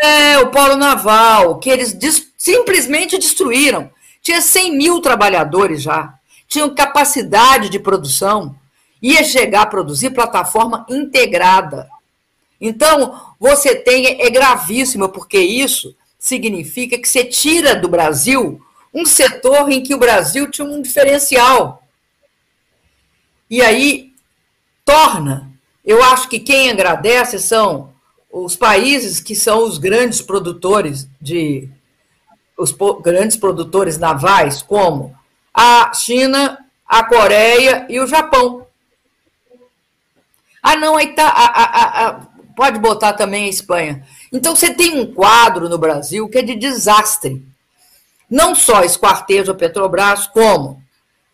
[0.02, 1.96] É, o Polo Naval, que eles
[2.36, 3.90] Simplesmente destruíram.
[4.26, 6.18] Tinha 100 mil trabalhadores já.
[6.48, 8.56] Tinham capacidade de produção.
[9.00, 11.88] Ia chegar a produzir plataforma integrada.
[12.60, 18.60] Então, você tem, é gravíssimo, porque isso significa que você tira do Brasil
[18.92, 21.84] um setor em que o Brasil tinha um diferencial.
[23.48, 24.12] E aí
[24.84, 25.52] torna,
[25.84, 27.92] eu acho que quem agradece são
[28.28, 31.70] os países que são os grandes produtores de
[32.56, 35.14] os grandes produtores navais, como
[35.52, 38.66] a China, a Coreia e o Japão.
[40.62, 41.28] Ah, não, aí tá.
[41.28, 42.20] A, a, a,
[42.56, 44.04] pode botar também a Espanha.
[44.32, 47.44] Então você tem um quadro no Brasil que é de desastre.
[48.28, 50.82] Não só esquarteja a Petrobras, como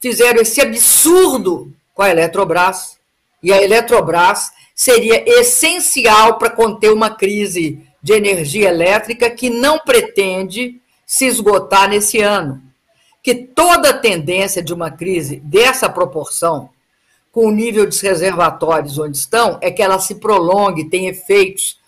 [0.00, 2.98] fizeram esse absurdo com a Eletrobras,
[3.42, 10.81] e a Eletrobras seria essencial para conter uma crise de energia elétrica que não pretende
[11.12, 12.62] se esgotar nesse ano.
[13.22, 16.70] Que toda tendência de uma crise dessa proporção,
[17.30, 21.78] com o nível de reservatórios onde estão, é que ela se prolongue, tenha efeitos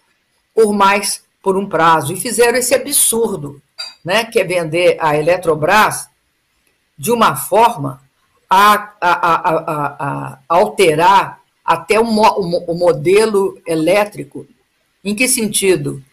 [0.55, 2.13] por mais por um prazo.
[2.13, 3.63] E fizeram esse absurdo
[4.05, 6.07] né, que é vender a Eletrobras
[6.97, 8.03] de uma forma
[8.49, 14.47] a, a, a, a alterar até o, o, o, modelo elétrico.
[15.03, 16.05] Em que sentido?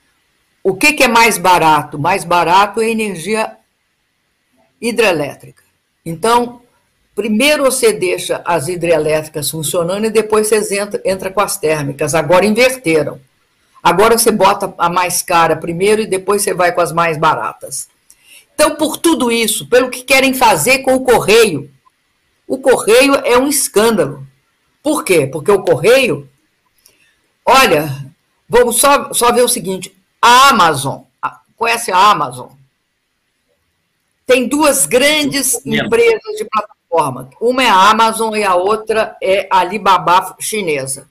[0.64, 1.98] O que, que é mais barato?
[1.98, 3.58] Mais barato é energia
[4.80, 5.64] hidrelétrica.
[6.06, 6.62] Então,
[7.16, 12.14] primeiro você deixa as hidrelétricas funcionando e depois você entra, entra com as térmicas.
[12.14, 13.20] Agora inverteram.
[13.82, 17.88] Agora você bota a mais cara primeiro e depois você vai com as mais baratas.
[18.54, 21.72] Então, por tudo isso, pelo que querem fazer com o correio,
[22.48, 24.28] o correio é um escândalo.
[24.84, 25.26] Por quê?
[25.26, 26.30] Porque o correio,
[27.44, 28.06] olha,
[28.48, 31.02] vamos só, só ver o seguinte: a Amazon,
[31.58, 32.50] conhece a Amazon?
[34.26, 37.30] Tem duas grandes empresas de plataforma.
[37.42, 41.10] Uma é a Amazon e a outra é a Alibaba chinesa.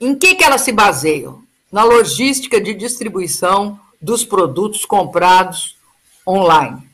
[0.00, 1.42] Em que, que elas se baseiam?
[1.70, 5.76] Na logística de distribuição dos produtos comprados
[6.26, 6.90] online.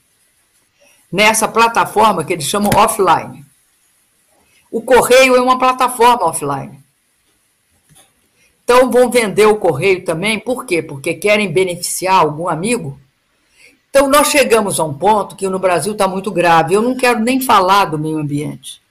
[1.10, 3.44] Nessa plataforma que eles chamam offline.
[4.70, 6.77] O correio é uma plataforma offline.
[8.68, 10.82] Então vão vender o correio também, por quê?
[10.82, 13.00] Porque querem beneficiar algum amigo?
[13.88, 16.74] Então nós chegamos a um ponto que no Brasil está muito grave.
[16.74, 18.82] Eu não quero nem falar do meio ambiente,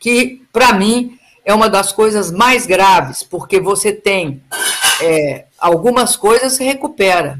[0.00, 4.42] que para mim é uma das coisas mais graves, porque você tem
[5.00, 7.38] é, algumas coisas se recupera.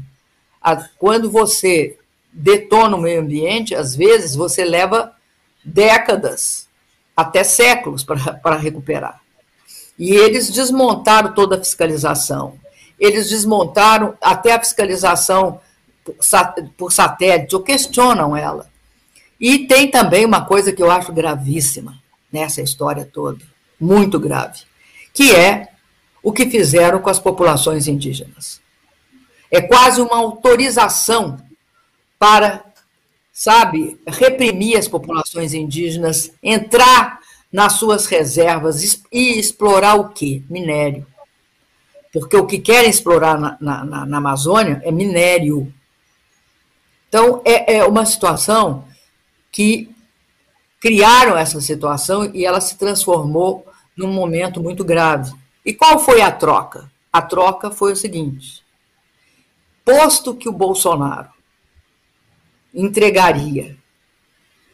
[0.97, 1.97] Quando você
[2.31, 5.11] detona o meio ambiente, às vezes você leva
[5.65, 6.69] décadas,
[7.13, 9.26] até séculos para recuperar.
[9.97, 12.59] E eles desmontaram toda a fiscalização.
[12.99, 15.59] Eles desmontaram até a fiscalização
[16.77, 18.69] por satélite, ou questionam ela.
[19.39, 23.43] E tem também uma coisa que eu acho gravíssima nessa história toda
[23.79, 24.61] muito grave,
[25.13, 25.69] que é
[26.23, 28.61] o que fizeram com as populações indígenas.
[29.51, 31.37] É quase uma autorização
[32.19, 32.65] para,
[33.31, 37.19] sabe, reprimir as populações indígenas, entrar
[37.51, 40.43] nas suas reservas e explorar o quê?
[40.49, 41.05] Minério.
[42.11, 45.71] Porque o que querem explorar na, na, na Amazônia é minério.
[47.07, 48.85] Então, é, é uma situação
[49.51, 49.89] que
[50.79, 55.33] criaram essa situação e ela se transformou num momento muito grave.
[55.65, 56.91] E qual foi a troca?
[57.11, 58.63] A troca foi o seguinte:
[59.83, 61.29] posto que o Bolsonaro
[62.73, 63.76] entregaria,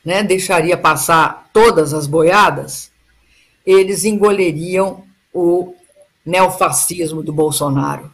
[0.04, 2.92] né, deixaria passar todas as boiadas,
[3.66, 5.74] eles engoleriam o
[6.26, 8.12] neofascismo do Bolsonaro,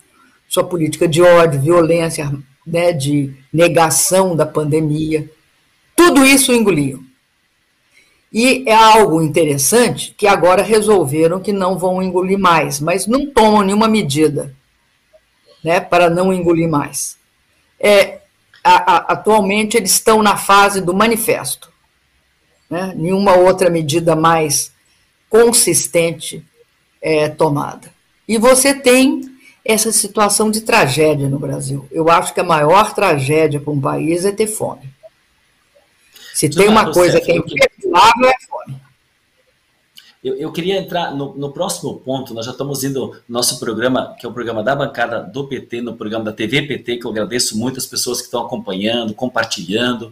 [0.48, 2.32] sua política de ódio, violência,
[2.66, 5.30] né, de negação da pandemia,
[5.96, 7.04] tudo isso engoliam.
[8.32, 13.64] E é algo interessante que agora resolveram que não vão engolir mais, mas não tomam
[13.64, 14.56] nenhuma medida
[15.64, 17.18] né, para não engolir mais.
[17.80, 18.20] É,
[18.64, 21.72] a, a, atualmente eles estão na fase do manifesto.
[22.70, 24.72] Né, nenhuma outra medida mais
[25.30, 26.44] consistente
[27.02, 27.92] é tomada.
[28.28, 29.22] E você tem
[29.66, 31.88] essa situação de tragédia no Brasil.
[31.92, 34.90] Eu acho que a maior tragédia para um país é ter fome.
[36.34, 38.82] Se tem uma coisa que é imperdoável, é fome.
[40.24, 42.34] Eu, eu, queria entrar no, no, próximo ponto.
[42.34, 45.82] Nós já estamos indo no nosso programa, que é o programa da bancada do PT,
[45.82, 50.12] no programa da TV PT, que eu agradeço muito as pessoas que estão acompanhando, compartilhando.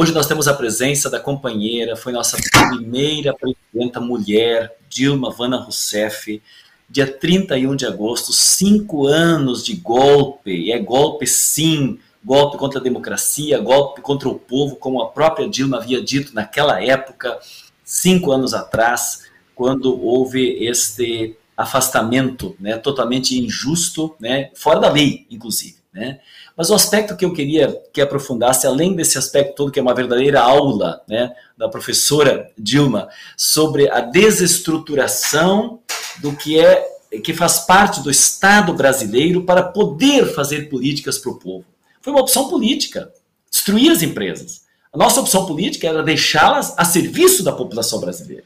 [0.00, 2.36] Hoje nós temos a presença da companheira, foi nossa
[2.68, 6.40] primeira presidenta mulher, Dilma Vana Rousseff,
[6.88, 12.82] dia 31 de agosto, cinco anos de golpe, e é golpe sim, golpe contra a
[12.82, 17.36] democracia, golpe contra o povo, como a própria Dilma havia dito naquela época,
[17.84, 25.77] cinco anos atrás, quando houve este afastamento né, totalmente injusto, né, fora da lei, inclusive.
[25.92, 26.20] Né?
[26.56, 29.94] Mas o aspecto que eu queria que aprofundasse, além desse aspecto todo, que é uma
[29.94, 35.80] verdadeira aula né, da professora Dilma, sobre a desestruturação
[36.20, 41.38] do que é que faz parte do Estado brasileiro para poder fazer políticas para o
[41.38, 41.64] povo.
[42.02, 43.10] Foi uma opção política,
[43.50, 44.66] destruir as empresas.
[44.92, 48.44] A nossa opção política era deixá-las a serviço da população brasileira.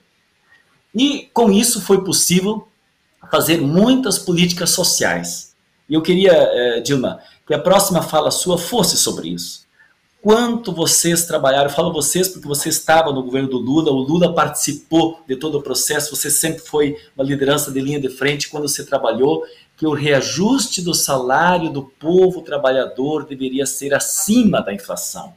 [0.95, 2.69] E com isso foi possível
[3.31, 5.52] fazer muitas políticas sociais.
[5.93, 9.67] E eu queria, eh, Dilma, que a próxima fala sua fosse sobre isso.
[10.23, 14.35] Quanto vocês trabalharam, eu falo vocês porque você estava no governo do Lula, o Lula
[14.35, 18.67] participou de todo o processo, você sempre foi uma liderança de linha de frente quando
[18.67, 19.45] você trabalhou,
[19.77, 25.35] que o reajuste do salário do povo trabalhador deveria ser acima da inflação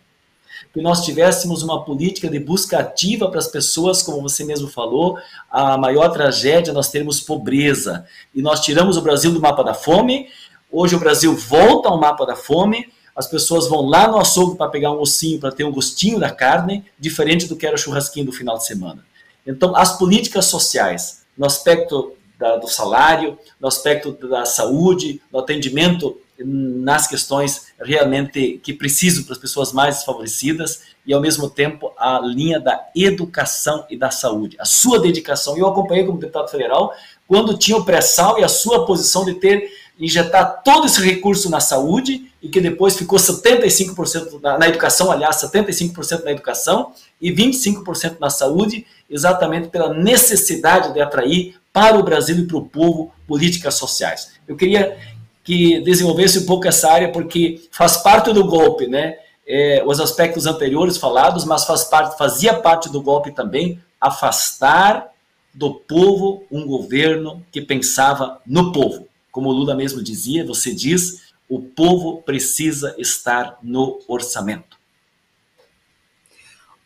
[0.76, 5.18] que nós tivéssemos uma política de busca ativa para as pessoas, como você mesmo falou,
[5.49, 8.06] a maior tragédia nós termos pobreza.
[8.36, 10.28] E nós tiramos o Brasil do mapa da fome,
[10.76, 14.69] hoje o Brasil volta ao mapa da fome, as pessoas vão lá no açougue para
[14.69, 18.26] pegar um ossinho, para ter um gostinho da carne, diferente do que era o churrasquinho
[18.26, 19.05] do final de semana.
[19.47, 26.17] Então, as políticas sociais, no aspecto da, do salário, no aspecto da saúde, no atendimento
[26.38, 32.19] nas questões realmente que precisam para as pessoas mais desfavorecidas e, ao mesmo tempo, a
[32.19, 34.57] linha da educação e da saúde.
[34.59, 35.57] A sua dedicação.
[35.57, 36.93] Eu acompanhei como deputado federal
[37.26, 41.60] quando tinha o pré-sal e a sua posição de ter injetar todo esse recurso na
[41.60, 48.18] saúde e que depois ficou 75% na, na educação, aliás, 75% na educação e 25%
[48.20, 53.76] na saúde, exatamente pela necessidade de atrair para o Brasil e para o povo políticas
[53.76, 54.34] sociais.
[54.48, 54.98] Eu queria
[55.43, 59.18] que desenvolvesse um pouco essa área, porque faz parte do golpe, né?
[59.48, 65.08] É, os aspectos anteriores falados, mas faz parte, fazia parte do golpe também afastar
[65.54, 69.08] do povo um governo que pensava no povo.
[69.36, 74.78] Como o Lula mesmo dizia, você diz, o povo precisa estar no orçamento.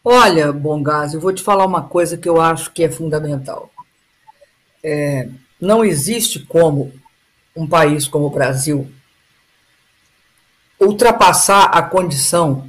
[0.04, 3.70] Olha, Bongás, eu vou te falar uma coisa que eu acho que é fundamental.
[4.84, 5.30] É,
[5.62, 6.91] não existe como
[7.56, 8.91] um país como o Brasil
[10.80, 12.68] ultrapassar a condição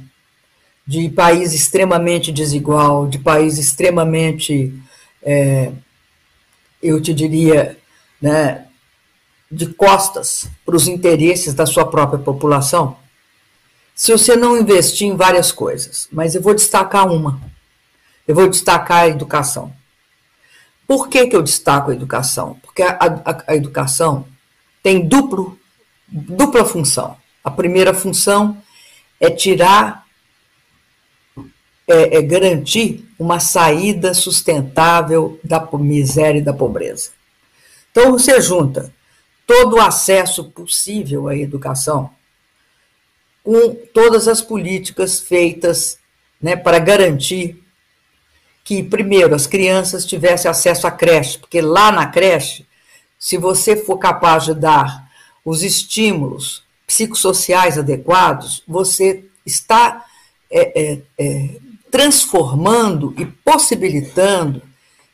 [0.85, 4.79] de país extremamente desigual, de país extremamente,
[5.23, 5.71] é,
[6.83, 7.79] eu te diria,
[8.21, 8.67] né,
[9.51, 12.97] de costas para os interesses da sua própria população,
[13.93, 16.07] se você não investir em várias coisas.
[16.11, 17.41] Mas eu vou destacar uma.
[18.27, 19.73] Eu vou destacar a educação.
[20.87, 22.57] Por que, que eu destaco a educação?
[22.61, 24.25] Porque a, a, a educação
[24.81, 25.59] tem duplo,
[26.07, 27.17] dupla função.
[27.43, 28.57] A primeira função
[29.19, 30.05] é tirar,
[31.87, 37.11] é, é garantir uma saída sustentável da miséria e da pobreza.
[37.91, 38.91] Então, você junta
[39.51, 42.09] todo o acesso possível à educação
[43.43, 45.97] com todas as políticas feitas
[46.41, 47.61] né, para garantir
[48.63, 52.65] que, primeiro, as crianças tivessem acesso à creche, porque lá na creche
[53.19, 55.11] se você for capaz de dar
[55.43, 60.05] os estímulos psicossociais adequados, você está
[60.49, 61.49] é, é, é,
[61.91, 64.61] transformando e possibilitando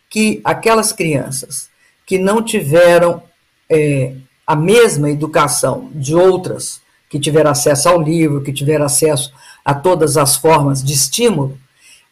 [0.10, 1.70] que aquelas crianças
[2.06, 3.24] que não tiveram
[3.68, 4.16] é,
[4.48, 6.80] a mesma educação de outras
[7.10, 9.34] que tiveram acesso ao livro, que tiveram acesso
[9.64, 11.60] a todas as formas de estímulo,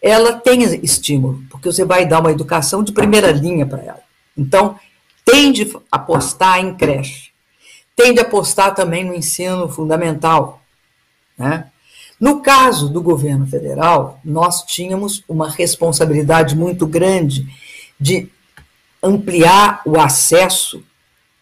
[0.02, 4.04] ela tenha estímulo, porque você vai dar uma educação de primeira linha para ela.
[4.38, 4.78] Então,
[5.24, 7.32] tende a apostar em creche,
[7.96, 10.62] tende a apostar também no ensino fundamental.
[11.38, 11.66] Né?
[12.20, 17.48] No caso do governo federal, nós tínhamos uma responsabilidade muito grande
[18.00, 18.30] de
[19.02, 20.84] ampliar o acesso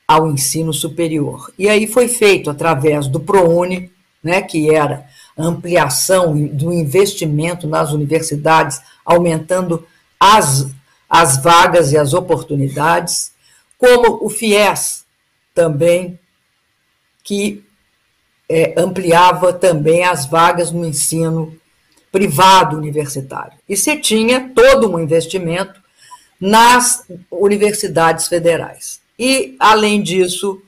[0.07, 1.51] ao ensino superior.
[1.57, 3.91] E aí foi feito através do ProUni,
[4.23, 5.05] né, que era
[5.37, 9.85] ampliação do investimento nas universidades, aumentando
[10.19, 10.67] as,
[11.09, 13.33] as vagas e as oportunidades,
[13.77, 15.03] como o FIES
[15.53, 16.19] também,
[17.23, 17.63] que
[18.47, 21.57] é, ampliava também as vagas no ensino
[22.11, 23.57] privado universitário.
[23.67, 25.81] E se tinha todo um investimento
[26.39, 29.02] nas universidades federais.
[29.26, 30.61] E, além disso,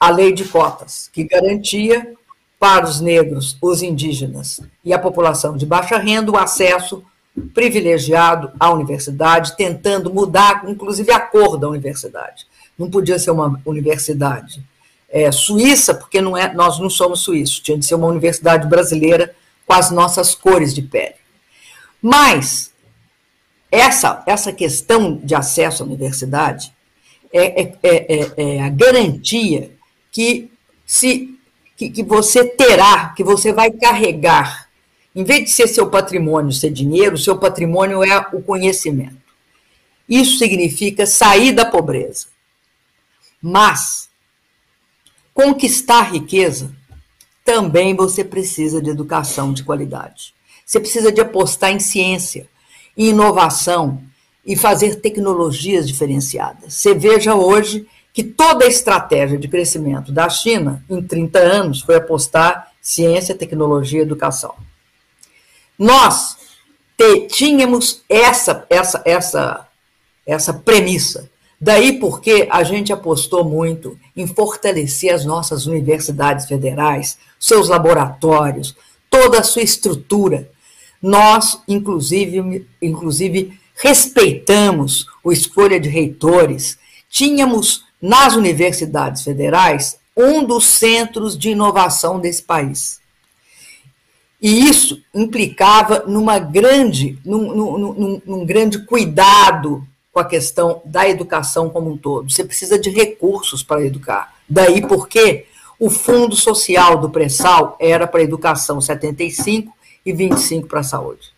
[0.00, 2.14] a lei de cotas, que garantia
[2.58, 7.04] para os negros, os indígenas e a população de baixa renda o acesso
[7.54, 12.44] privilegiado à universidade, tentando mudar, inclusive, a cor da universidade.
[12.76, 14.60] Não podia ser uma universidade
[15.08, 19.32] é, Suíça, porque não é, nós não somos suíços, tinha de ser uma universidade brasileira
[19.64, 21.14] com as nossas cores de pele.
[22.02, 22.72] Mas
[23.70, 26.72] essa, essa questão de acesso à universidade
[27.32, 29.72] é, é, é, é a garantia
[30.10, 30.50] que,
[30.86, 31.38] se,
[31.76, 34.68] que, que você terá, que você vai carregar.
[35.14, 39.22] Em vez de ser seu patrimônio ser dinheiro, seu patrimônio é o conhecimento.
[40.08, 42.26] Isso significa sair da pobreza.
[43.40, 44.10] Mas
[45.32, 46.74] conquistar riqueza
[47.44, 50.34] também você precisa de educação de qualidade.
[50.64, 52.48] Você precisa de apostar em ciência,
[52.96, 54.02] em inovação
[54.44, 56.74] e fazer tecnologias diferenciadas.
[56.74, 61.96] Você veja hoje que toda a estratégia de crescimento da China em 30 anos foi
[61.96, 64.54] apostar ciência, tecnologia e educação.
[65.78, 66.36] Nós
[66.96, 69.68] te, tínhamos essa, essa, essa,
[70.26, 71.30] essa premissa.
[71.60, 78.76] Daí porque a gente apostou muito em fortalecer as nossas universidades federais, seus laboratórios,
[79.08, 80.50] toda a sua estrutura.
[81.00, 86.78] Nós, inclusive, inclusive respeitamos a escolha de reitores.
[87.08, 93.00] Tínhamos nas universidades federais um dos centros de inovação desse país.
[94.40, 101.08] E isso implicava numa grande, num, num, num, num grande cuidado com a questão da
[101.08, 102.30] educação como um todo.
[102.30, 104.34] Você precisa de recursos para educar.
[104.48, 105.46] Daí porque
[105.78, 109.72] o fundo social do pré-sal era para educação 75
[110.04, 111.31] e 25 para a saúde.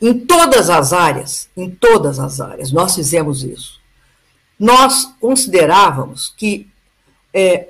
[0.00, 3.78] Em todas as áreas, em todas as áreas, nós fizemos isso.
[4.58, 6.68] Nós considerávamos que
[7.32, 7.68] é,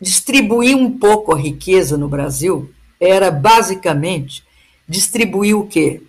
[0.00, 4.44] distribuir um pouco a riqueza no Brasil era basicamente
[4.88, 6.02] distribuir o quê?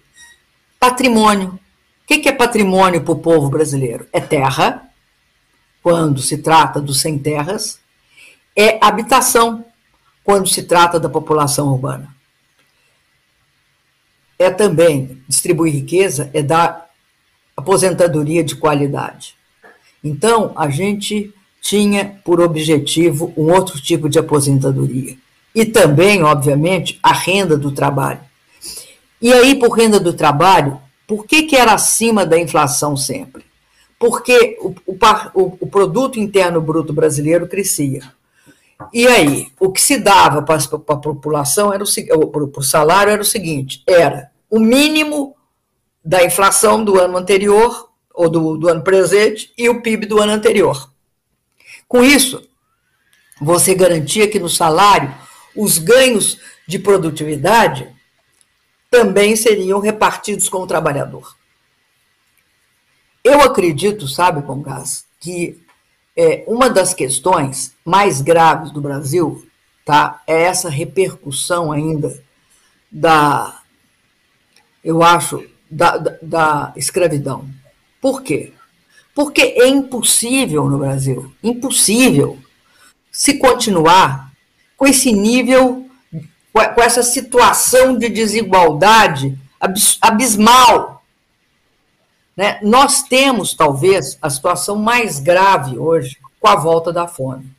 [0.79, 1.59] Patrimônio.
[2.03, 4.07] O que é patrimônio para o povo brasileiro?
[4.11, 4.89] É terra,
[5.81, 7.79] quando se trata dos sem terras,
[8.55, 9.65] é habitação,
[10.23, 12.12] quando se trata da população urbana.
[14.43, 16.89] É também distribuir riqueza, é dar
[17.55, 19.35] aposentadoria de qualidade.
[20.03, 25.15] Então, a gente tinha por objetivo um outro tipo de aposentadoria
[25.55, 28.19] e também, obviamente, a renda do trabalho.
[29.21, 30.77] E aí, por renda do trabalho,
[31.07, 33.45] por que, que era acima da inflação sempre?
[33.97, 38.01] Porque o, o, o produto interno bruto brasileiro crescia.
[38.91, 43.25] E aí, o que se dava para a população, era para o salário, era o
[43.25, 45.35] seguinte: era o mínimo
[46.05, 50.31] da inflação do ano anterior, ou do, do ano presente, e o PIB do ano
[50.31, 50.93] anterior.
[51.87, 52.47] Com isso,
[53.41, 55.11] você garantia que no salário
[55.55, 57.91] os ganhos de produtividade
[58.91, 61.35] também seriam repartidos com o trabalhador.
[63.23, 65.59] Eu acredito, sabe, Bongás, que
[66.15, 69.47] é, uma das questões mais graves do Brasil
[69.83, 72.23] tá, é essa repercussão ainda
[72.91, 73.62] da,
[74.83, 77.47] eu acho, da, da, da escravidão.
[78.01, 78.53] Por quê?
[79.15, 82.37] Porque é impossível no Brasil, impossível,
[83.11, 84.31] se continuar
[84.75, 85.87] com esse nível,
[86.51, 89.37] com essa situação de desigualdade
[90.01, 91.03] abismal.
[92.35, 92.59] Né?
[92.63, 97.49] Nós temos, talvez, a situação mais grave hoje com a volta da fome.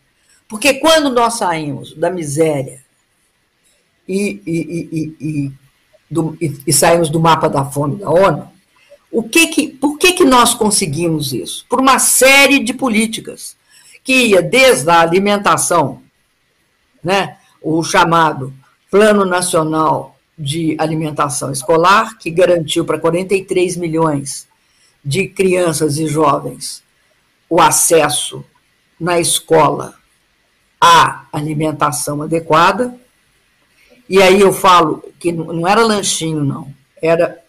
[0.48, 2.84] Porque quando nós saímos da miséria
[4.06, 4.58] e, e,
[4.92, 5.52] e, e,
[6.14, 8.48] do, e saímos do mapa da fome da ONU,
[9.10, 11.66] o que que, por que, que nós conseguimos isso?
[11.68, 13.56] Por uma série de políticas
[14.02, 16.02] que ia desde a alimentação
[17.02, 18.52] né, o chamado
[18.90, 24.48] Plano Nacional de Alimentação Escolar, que garantiu para 43 milhões
[25.04, 26.82] de crianças e jovens
[27.48, 28.44] o acesso
[28.98, 29.94] na escola
[30.80, 32.98] à alimentação adequada.
[34.08, 36.72] E aí eu falo que não era lanchinho, não.
[37.00, 37.42] Era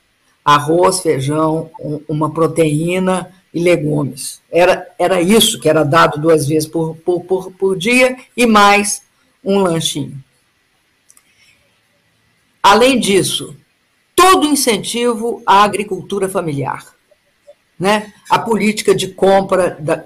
[0.44, 1.70] arroz, feijão,
[2.08, 4.42] uma proteína e legumes.
[4.52, 9.02] Era, era isso que era dado duas vezes por, por, por, por dia e mais
[9.44, 10.22] um lanchinho.
[12.62, 13.56] Além disso,
[14.16, 16.96] todo incentivo à agricultura familiar,
[17.80, 18.14] né?
[18.30, 20.04] A política de compra da,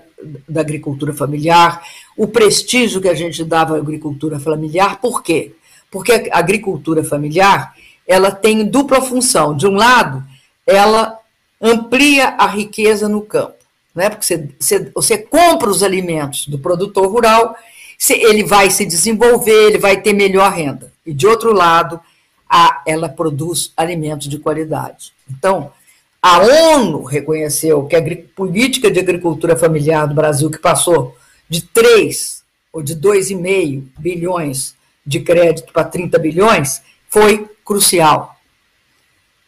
[0.47, 1.81] da agricultura familiar,
[2.17, 5.53] o prestígio que a gente dava à agricultura familiar, por quê?
[5.91, 7.73] Porque a agricultura familiar,
[8.07, 9.55] ela tem dupla função.
[9.55, 10.23] De um lado,
[10.65, 11.17] ela
[11.61, 13.57] amplia a riqueza no campo,
[13.93, 14.09] né?
[14.09, 17.55] Porque você, você, você compra os alimentos do produtor rural
[18.09, 20.91] ele vai se desenvolver, ele vai ter melhor renda.
[21.05, 21.99] E, de outro lado,
[22.49, 25.11] a, ela produz alimentos de qualidade.
[25.29, 25.71] Então,
[26.21, 28.01] a ONU reconheceu que a
[28.35, 31.15] política de agricultura familiar do Brasil, que passou
[31.49, 34.75] de 3 ou de 2,5 bilhões
[35.09, 38.35] de crédito para 30 bilhões, foi crucial.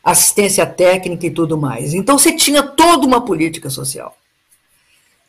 [0.04, 1.94] Assistência técnica e tudo mais.
[1.94, 4.18] Então, você tinha toda uma política social.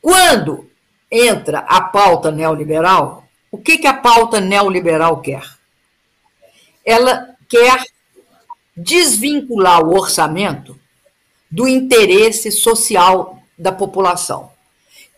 [0.00, 0.70] Quando
[1.10, 5.44] entra a pauta neoliberal, o que, que a pauta neoliberal quer?
[6.82, 7.84] Ela quer
[8.74, 10.80] desvincular o orçamento
[11.50, 14.50] do interesse social da população.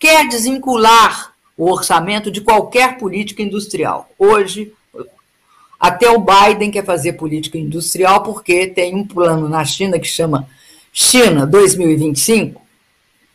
[0.00, 4.10] Quer desvincular o orçamento de qualquer política industrial.
[4.18, 4.74] Hoje,
[5.84, 10.48] até o Biden quer fazer política industrial porque tem um plano na China que chama
[10.90, 12.58] China 2025,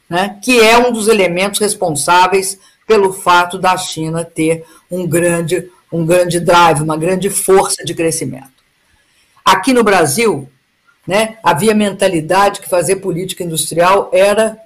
[0.09, 6.03] né, que é um dos elementos responsáveis pelo fato da China ter um grande, um
[6.03, 8.49] grande drive, uma grande força de crescimento.
[9.45, 10.49] Aqui no Brasil,
[11.05, 14.57] né, havia mentalidade que fazer política industrial era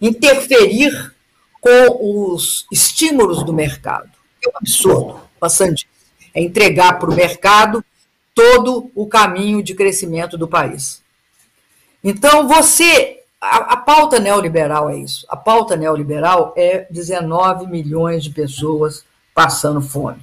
[0.00, 1.12] interferir
[1.60, 4.12] com os estímulos do mercado.
[4.44, 5.88] É um absurdo, bastante.
[6.36, 7.82] É entregar para o mercado
[8.34, 11.02] todo o caminho de crescimento do país.
[12.04, 13.20] Então, você.
[13.40, 15.26] A, a, pauta neoliberal é isso.
[15.28, 20.20] A pauta neoliberal é 19 milhões de pessoas passando fome.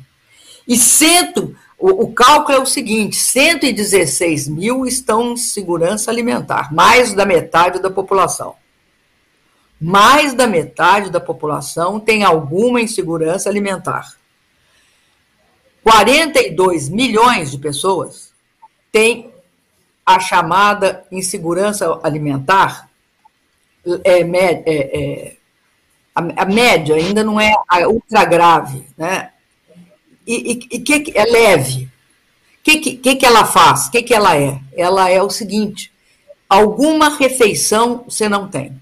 [0.68, 7.14] E cento, o, o cálculo é o seguinte: 116 mil estão em segurança alimentar, mais
[7.14, 8.55] da metade da população
[9.84, 14.14] mais da metade da população tem alguma insegurança alimentar.
[15.84, 18.34] 42 milhões de pessoas
[18.91, 19.31] têm
[20.05, 22.89] a chamada insegurança alimentar,
[24.03, 25.36] é, é, é,
[26.15, 27.53] a, a, média ainda não é
[27.88, 29.31] ultra grave, né?
[30.25, 31.86] E, e, e que é leve.
[31.86, 33.88] O que, que, que ela faz?
[33.88, 34.57] O que, que ela é?
[34.73, 35.91] Ela é o seguinte:
[36.47, 38.81] alguma refeição você não tem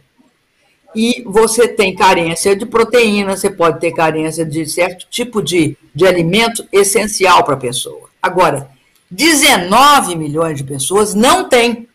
[0.96, 6.06] e você tem carência de proteína, você pode ter carência de certo tipo de, de
[6.06, 8.10] alimento essencial para a pessoa.
[8.22, 8.70] Agora,
[9.10, 11.88] 19 milhões de pessoas não têm.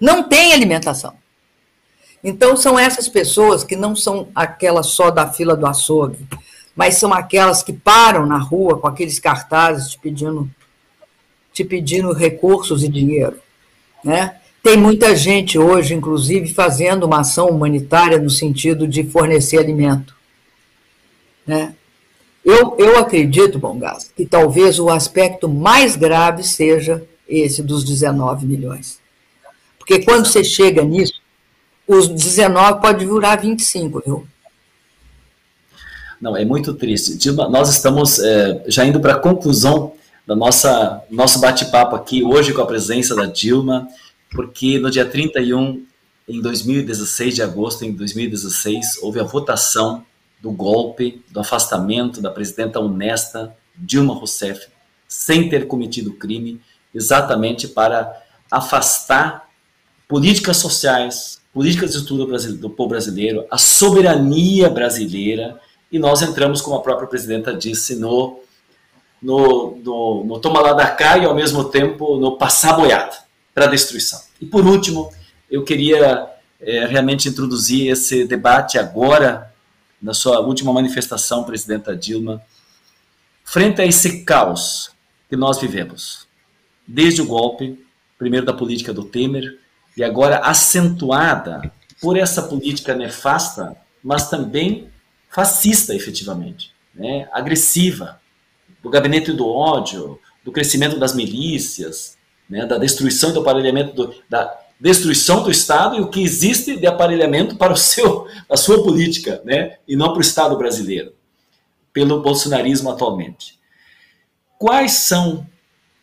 [0.00, 1.14] Não têm alimentação.
[2.22, 6.26] Então, são essas pessoas que não são aquelas só da fila do açougue,
[6.74, 10.50] mas são aquelas que param na rua com aqueles cartazes te pedindo,
[11.52, 13.40] te pedindo recursos e dinheiro.
[14.04, 14.36] Né?
[14.68, 20.14] Tem muita gente hoje, inclusive, fazendo uma ação humanitária no sentido de fornecer alimento.
[21.46, 21.74] Né?
[22.44, 23.80] Eu, eu acredito, Bom
[24.14, 28.98] que talvez o aspecto mais grave seja esse dos 19 milhões.
[29.78, 31.14] Porque quando você chega nisso,
[31.86, 34.28] os 19 pode virar 25, viu?
[36.20, 37.16] Não, é muito triste.
[37.16, 39.94] Dilma, nós estamos é, já indo para a conclusão
[40.26, 43.88] da nossa nosso bate-papo aqui hoje com a presença da Dilma
[44.30, 45.84] porque no dia 31,
[46.28, 50.04] em 2016, de agosto em 2016, houve a votação
[50.40, 54.68] do golpe, do afastamento da presidenta honesta Dilma Rousseff,
[55.06, 56.60] sem ter cometido crime,
[56.94, 59.48] exatamente para afastar
[60.06, 62.26] políticas sociais, políticas de estudo
[62.56, 65.58] do povo brasileiro, a soberania brasileira,
[65.90, 68.40] e nós entramos, como a própria presidenta disse, no,
[69.22, 73.27] no, no, no toma lá da cá e ao mesmo tempo no passar boiada
[73.58, 74.22] para a destruição.
[74.40, 75.12] E por último,
[75.50, 76.28] eu queria
[76.60, 79.52] é, realmente introduzir esse debate agora,
[80.00, 82.40] na sua última manifestação, presidenta Dilma,
[83.42, 84.92] frente a esse caos
[85.28, 86.28] que nós vivemos,
[86.86, 87.84] desde o golpe,
[88.16, 89.58] primeiro da política do Temer,
[89.96, 91.60] e agora acentuada
[92.00, 94.88] por essa política nefasta, mas também
[95.28, 97.28] fascista, efetivamente, né?
[97.32, 98.20] agressiva,
[98.80, 102.17] do gabinete do ódio, do crescimento das milícias,
[102.48, 106.86] né, da destruição do aparelhamento do, da destruição do Estado e o que existe de
[106.86, 111.12] aparelhamento para o seu, a sua política, né, e não para o Estado brasileiro,
[111.92, 113.58] pelo bolsonarismo atualmente.
[114.58, 115.46] Quais são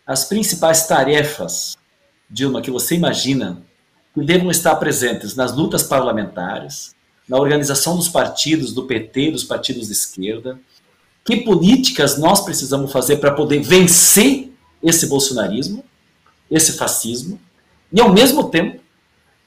[0.06, 1.78] as principais tarefas,
[2.30, 3.62] Dilma, que você imagina
[4.14, 6.96] que devam estar presentes nas lutas parlamentares,
[7.28, 10.60] na organização dos partidos, do PT, dos partidos de esquerda?
[11.24, 15.84] Que políticas nós precisamos fazer para poder vencer esse bolsonarismo?
[16.56, 17.40] Esse fascismo
[17.92, 18.80] e, ao mesmo tempo,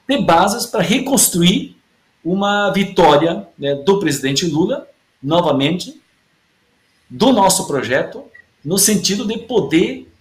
[0.06, 1.76] ter bases para reconstruir
[2.22, 4.86] uma vitória né, do presidente Lula,
[5.22, 6.00] novamente,
[7.08, 8.24] do nosso projeto,
[8.62, 10.12] no sentido de poder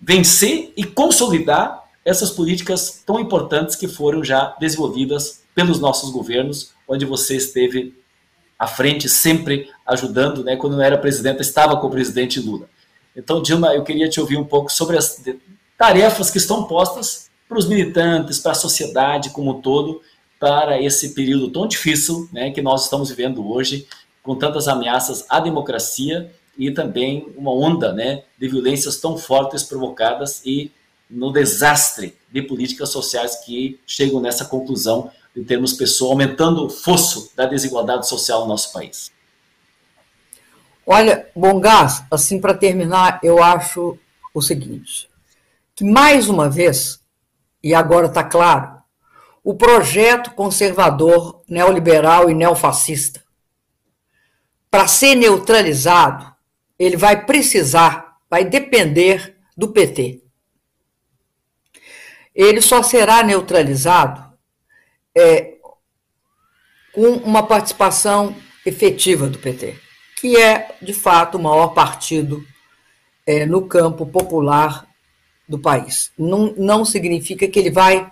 [0.00, 7.04] vencer e consolidar essas políticas tão importantes que foram já desenvolvidas pelos nossos governos, onde
[7.04, 7.94] você esteve
[8.58, 12.68] à frente, sempre ajudando, né, quando era presidente, estava com o presidente Lula.
[13.14, 15.22] Então, Dilma, eu queria te ouvir um pouco sobre as
[15.76, 20.00] tarefas que estão postas para os militantes, para a sociedade como um todo,
[20.38, 23.86] para esse período tão difícil né, que nós estamos vivendo hoje,
[24.22, 30.42] com tantas ameaças à democracia e também uma onda né, de violências tão fortes provocadas
[30.44, 30.70] e
[31.08, 37.30] no desastre de políticas sociais que chegam nessa conclusão de termos pessoas aumentando o fosso
[37.36, 39.12] da desigualdade social no nosso país.
[40.84, 43.98] Olha, bom gás, assim para terminar, eu acho
[44.32, 45.08] o seguinte,
[45.76, 47.04] que mais uma vez,
[47.62, 48.80] e agora está claro,
[49.44, 53.22] o projeto conservador, neoliberal e neofascista,
[54.70, 56.34] para ser neutralizado,
[56.78, 60.22] ele vai precisar, vai depender do PT.
[62.34, 64.34] Ele só será neutralizado
[65.14, 65.56] é,
[66.92, 69.78] com uma participação efetiva do PT,
[70.16, 72.44] que é, de fato, o maior partido
[73.26, 74.86] é, no campo popular
[75.48, 76.10] do país.
[76.18, 78.10] Não, não significa que ele vai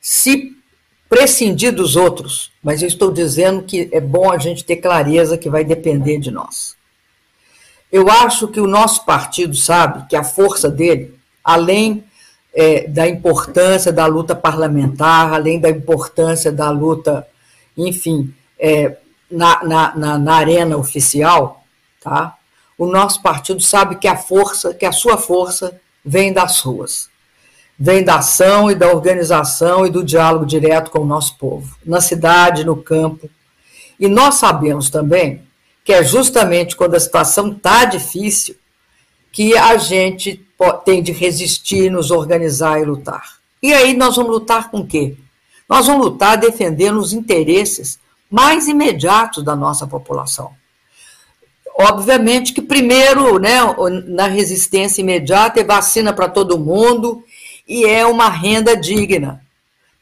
[0.00, 0.56] se
[1.08, 5.50] prescindir dos outros, mas eu estou dizendo que é bom a gente ter clareza que
[5.50, 6.74] vai depender de nós.
[7.90, 11.14] Eu acho que o nosso partido sabe que a força dele,
[11.44, 12.02] além
[12.54, 17.26] é, da importância da luta parlamentar, além da importância da luta,
[17.76, 18.96] enfim, é,
[19.30, 21.62] na, na, na, na arena oficial,
[22.00, 22.36] tá?
[22.78, 27.08] o nosso partido sabe que a força, que a sua força vem das ruas,
[27.78, 32.00] vem da ação e da organização e do diálogo direto com o nosso povo, na
[32.00, 33.28] cidade, no campo.
[33.98, 35.42] E nós sabemos também
[35.84, 38.56] que é justamente quando a situação está difícil
[39.32, 40.44] que a gente
[40.84, 43.38] tem de resistir, nos organizar e lutar.
[43.62, 45.16] E aí nós vamos lutar com o quê?
[45.68, 47.98] Nós vamos lutar defendendo os interesses
[48.30, 50.52] mais imediatos da nossa população.
[51.74, 53.58] Obviamente que primeiro, né,
[54.06, 57.24] na resistência imediata é vacina para todo mundo
[57.66, 59.42] e é uma renda digna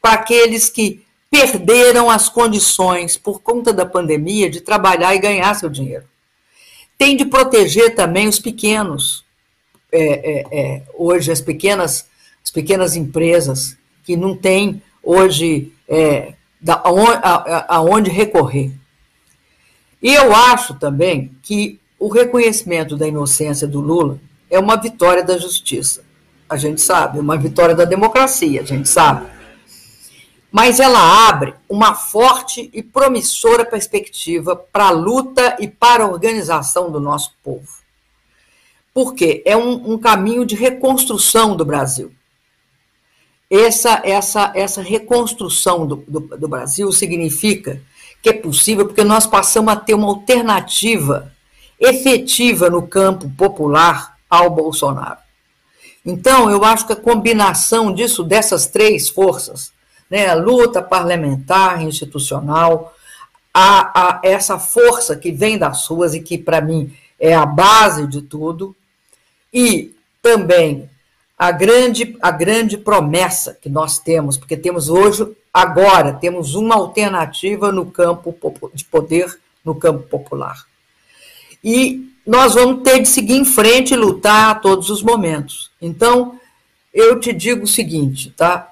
[0.01, 5.69] para aqueles que perderam as condições, por conta da pandemia, de trabalhar e ganhar seu
[5.69, 6.03] dinheiro.
[6.97, 9.23] Tem de proteger também os pequenos,
[9.91, 12.05] é, é, é, hoje, as pequenas,
[12.43, 16.33] as pequenas empresas que não têm hoje é,
[17.67, 18.71] aonde recorrer.
[20.01, 25.37] E eu acho também que o reconhecimento da inocência do Lula é uma vitória da
[25.37, 26.03] justiça.
[26.49, 29.27] A gente sabe, uma vitória da democracia, a gente sabe
[30.51, 36.91] mas ela abre uma forte e promissora perspectiva para a luta e para a organização
[36.91, 37.79] do nosso povo.
[38.93, 42.11] Porque é um, um caminho de reconstrução do Brasil.
[43.49, 47.81] Essa, essa, essa reconstrução do, do, do Brasil significa
[48.21, 51.31] que é possível porque nós passamos a ter uma alternativa
[51.79, 55.17] efetiva no campo popular ao Bolsonaro.
[56.05, 59.71] Então, eu acho que a combinação disso, dessas três forças,
[60.09, 62.93] né, a luta parlamentar, institucional,
[63.53, 68.07] a, a essa força que vem das ruas e que, para mim, é a base
[68.07, 68.75] de tudo,
[69.53, 70.89] e também
[71.41, 77.71] a grande, a grande promessa que nós temos, porque temos hoje, agora, temos uma alternativa
[77.71, 78.35] no campo
[78.75, 80.67] de poder, no campo popular.
[81.63, 85.71] E nós vamos ter de seguir em frente e lutar a todos os momentos.
[85.81, 86.39] Então,
[86.93, 88.71] eu te digo o seguinte, tá?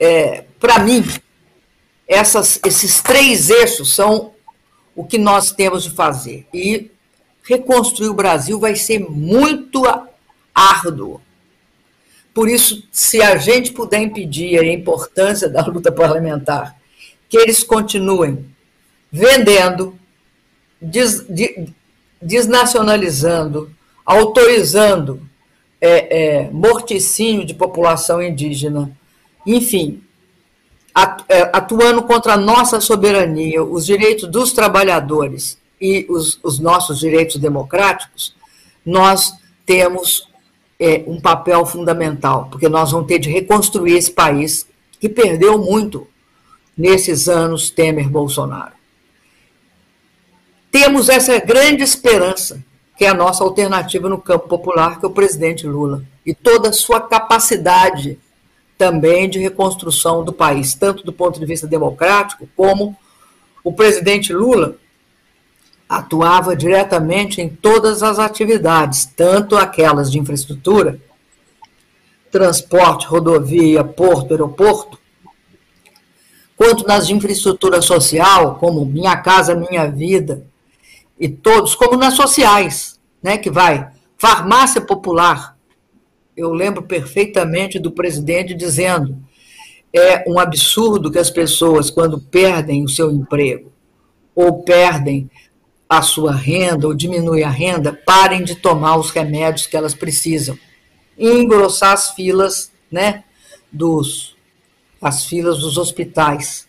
[0.00, 1.04] é, para mim,
[2.06, 4.32] essas, esses três eixos são
[4.94, 6.46] o que nós temos de fazer.
[6.54, 6.92] E
[7.42, 9.82] reconstruir o Brasil vai ser muito
[10.54, 11.20] árduo.
[12.32, 16.76] Por isso, se a gente puder impedir a importância da luta parlamentar,
[17.28, 18.46] que eles continuem
[19.10, 19.98] vendendo,
[20.80, 21.68] des, de,
[22.22, 23.70] desnacionalizando,
[24.04, 25.20] autorizando
[25.80, 28.90] é, é, morticínio de população indígena,
[29.46, 30.02] enfim,
[31.28, 37.36] é, atuando contra a nossa soberania, os direitos dos trabalhadores e os, os nossos direitos
[37.36, 38.34] democráticos,
[38.84, 39.32] nós
[39.64, 40.28] temos
[40.80, 44.66] é, um papel fundamental, porque nós vamos ter de reconstruir esse país
[44.98, 46.06] que perdeu muito
[46.76, 48.72] nesses anos Temer-Bolsonaro.
[50.72, 52.64] Temos essa grande esperança,
[52.96, 56.70] que é a nossa alternativa no campo popular, que é o presidente Lula, e toda
[56.70, 58.18] a sua capacidade
[58.78, 62.96] também de reconstrução do país, tanto do ponto de vista democrático, como
[63.62, 64.76] o presidente Lula
[65.90, 71.00] atuava diretamente em todas as atividades, tanto aquelas de infraestrutura,
[72.30, 74.96] transporte, rodovia, porto, aeroporto,
[76.56, 80.46] quanto nas de infraestrutura social, como Minha Casa Minha Vida,
[81.18, 85.56] e todos, como nas sociais, né, que vai farmácia popular,
[86.36, 89.18] eu lembro perfeitamente do presidente dizendo:
[89.92, 93.72] é um absurdo que as pessoas, quando perdem o seu emprego
[94.36, 95.28] ou perdem
[95.90, 100.56] a sua renda ou diminui a renda, parem de tomar os remédios que elas precisam.
[101.18, 103.24] E engrossar as filas, né,
[103.72, 104.36] dos
[105.02, 106.68] as filas dos hospitais.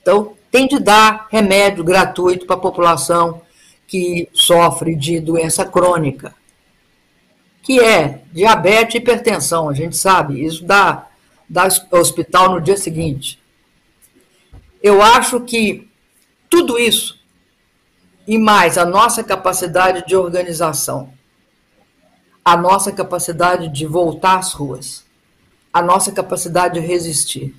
[0.00, 3.42] Então, tem de dar remédio gratuito para a população
[3.86, 6.34] que sofre de doença crônica,
[7.62, 11.08] que é diabetes e hipertensão, a gente sabe, isso dá,
[11.48, 13.38] dá hospital no dia seguinte.
[14.82, 15.88] Eu acho que
[16.48, 17.16] tudo isso
[18.26, 21.10] e mais a nossa capacidade de organização,
[22.44, 25.04] a nossa capacidade de voltar às ruas,
[25.72, 27.54] a nossa capacidade de resistir,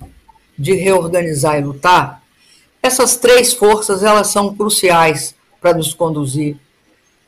[0.58, 2.22] de reorganizar e lutar,
[2.82, 6.56] essas três forças elas são cruciais para nos conduzir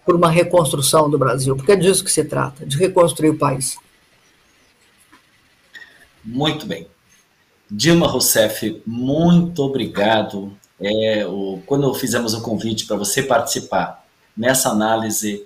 [0.05, 3.77] por uma reconstrução do Brasil, porque é disso que se trata, de reconstruir o país.
[6.25, 6.87] Muito bem.
[7.71, 10.57] Dilma Rousseff, muito obrigado.
[10.81, 14.05] É, o, quando fizemos o convite para você participar
[14.37, 15.45] nessa análise,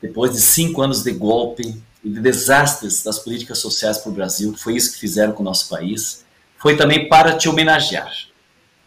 [0.00, 4.54] depois de cinco anos de golpe e de desastres das políticas sociais para o Brasil,
[4.56, 6.24] foi isso que fizeram com o nosso país,
[6.56, 8.12] foi também para te homenagear.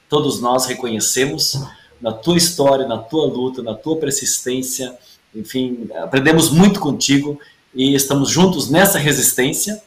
[0.07, 1.59] Todos nós reconhecemos
[1.99, 4.97] na tua história, na tua luta, na tua persistência,
[5.35, 7.39] enfim, aprendemos muito contigo
[7.73, 9.81] e estamos juntos nessa resistência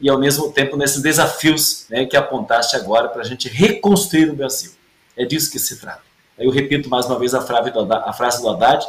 [0.00, 4.36] e ao mesmo tempo nesses desafios né, que apontaste agora para a gente reconstruir o
[4.36, 4.72] Brasil.
[5.18, 6.02] É disso que se trata.
[6.38, 8.86] Eu repito mais uma vez a frase, do Haddad,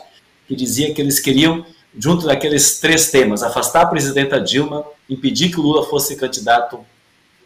[0.48, 1.66] que dizia que eles queriam,
[1.98, 6.86] junto daqueles três temas, afastar a presidenta Dilma, impedir que o Lula fosse candidato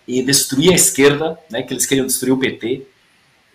[0.05, 2.85] e destruir a esquerda, né, que eles queriam destruir o PT.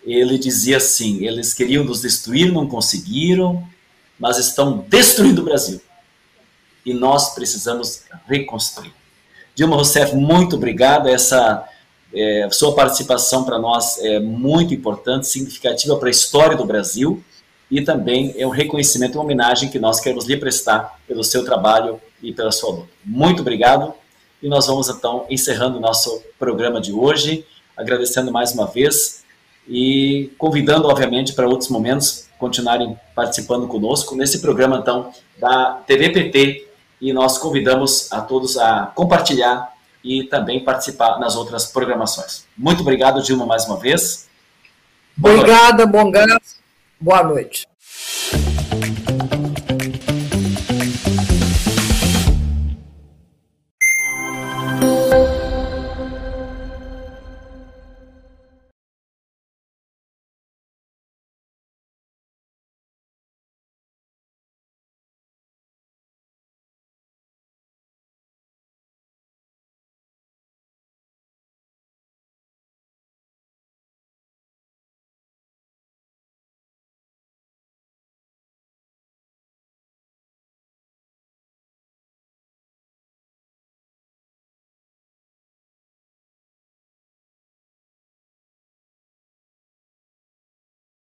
[0.03, 3.63] Ele dizia assim: eles queriam nos destruir, não conseguiram,
[4.19, 5.79] mas estão destruindo o Brasil.
[6.83, 8.93] E nós precisamos reconstruir.
[9.53, 11.07] Dilma Rousseff, muito obrigado.
[11.07, 11.67] Essa
[12.13, 17.23] é, sua participação para nós é muito importante, significativa para a história do Brasil
[17.69, 22.01] e também é um reconhecimento, uma homenagem que nós queremos lhe prestar pelo seu trabalho
[22.21, 22.89] e pela sua luta.
[23.05, 23.93] Muito obrigado.
[24.41, 27.45] E nós vamos então encerrando o nosso programa de hoje,
[27.75, 29.23] agradecendo mais uma vez
[29.67, 36.67] e convidando, obviamente, para outros momentos continuarem participando conosco nesse programa então da TVPT
[37.01, 39.73] e nós convidamos a todos a compartilhar
[40.03, 42.45] e também participar nas outras programações.
[42.57, 44.27] Muito obrigado, Dilma, mais uma vez.
[45.15, 45.91] Boa Obrigada, noite.
[45.91, 46.59] bom gasto.
[46.99, 47.67] Boa noite.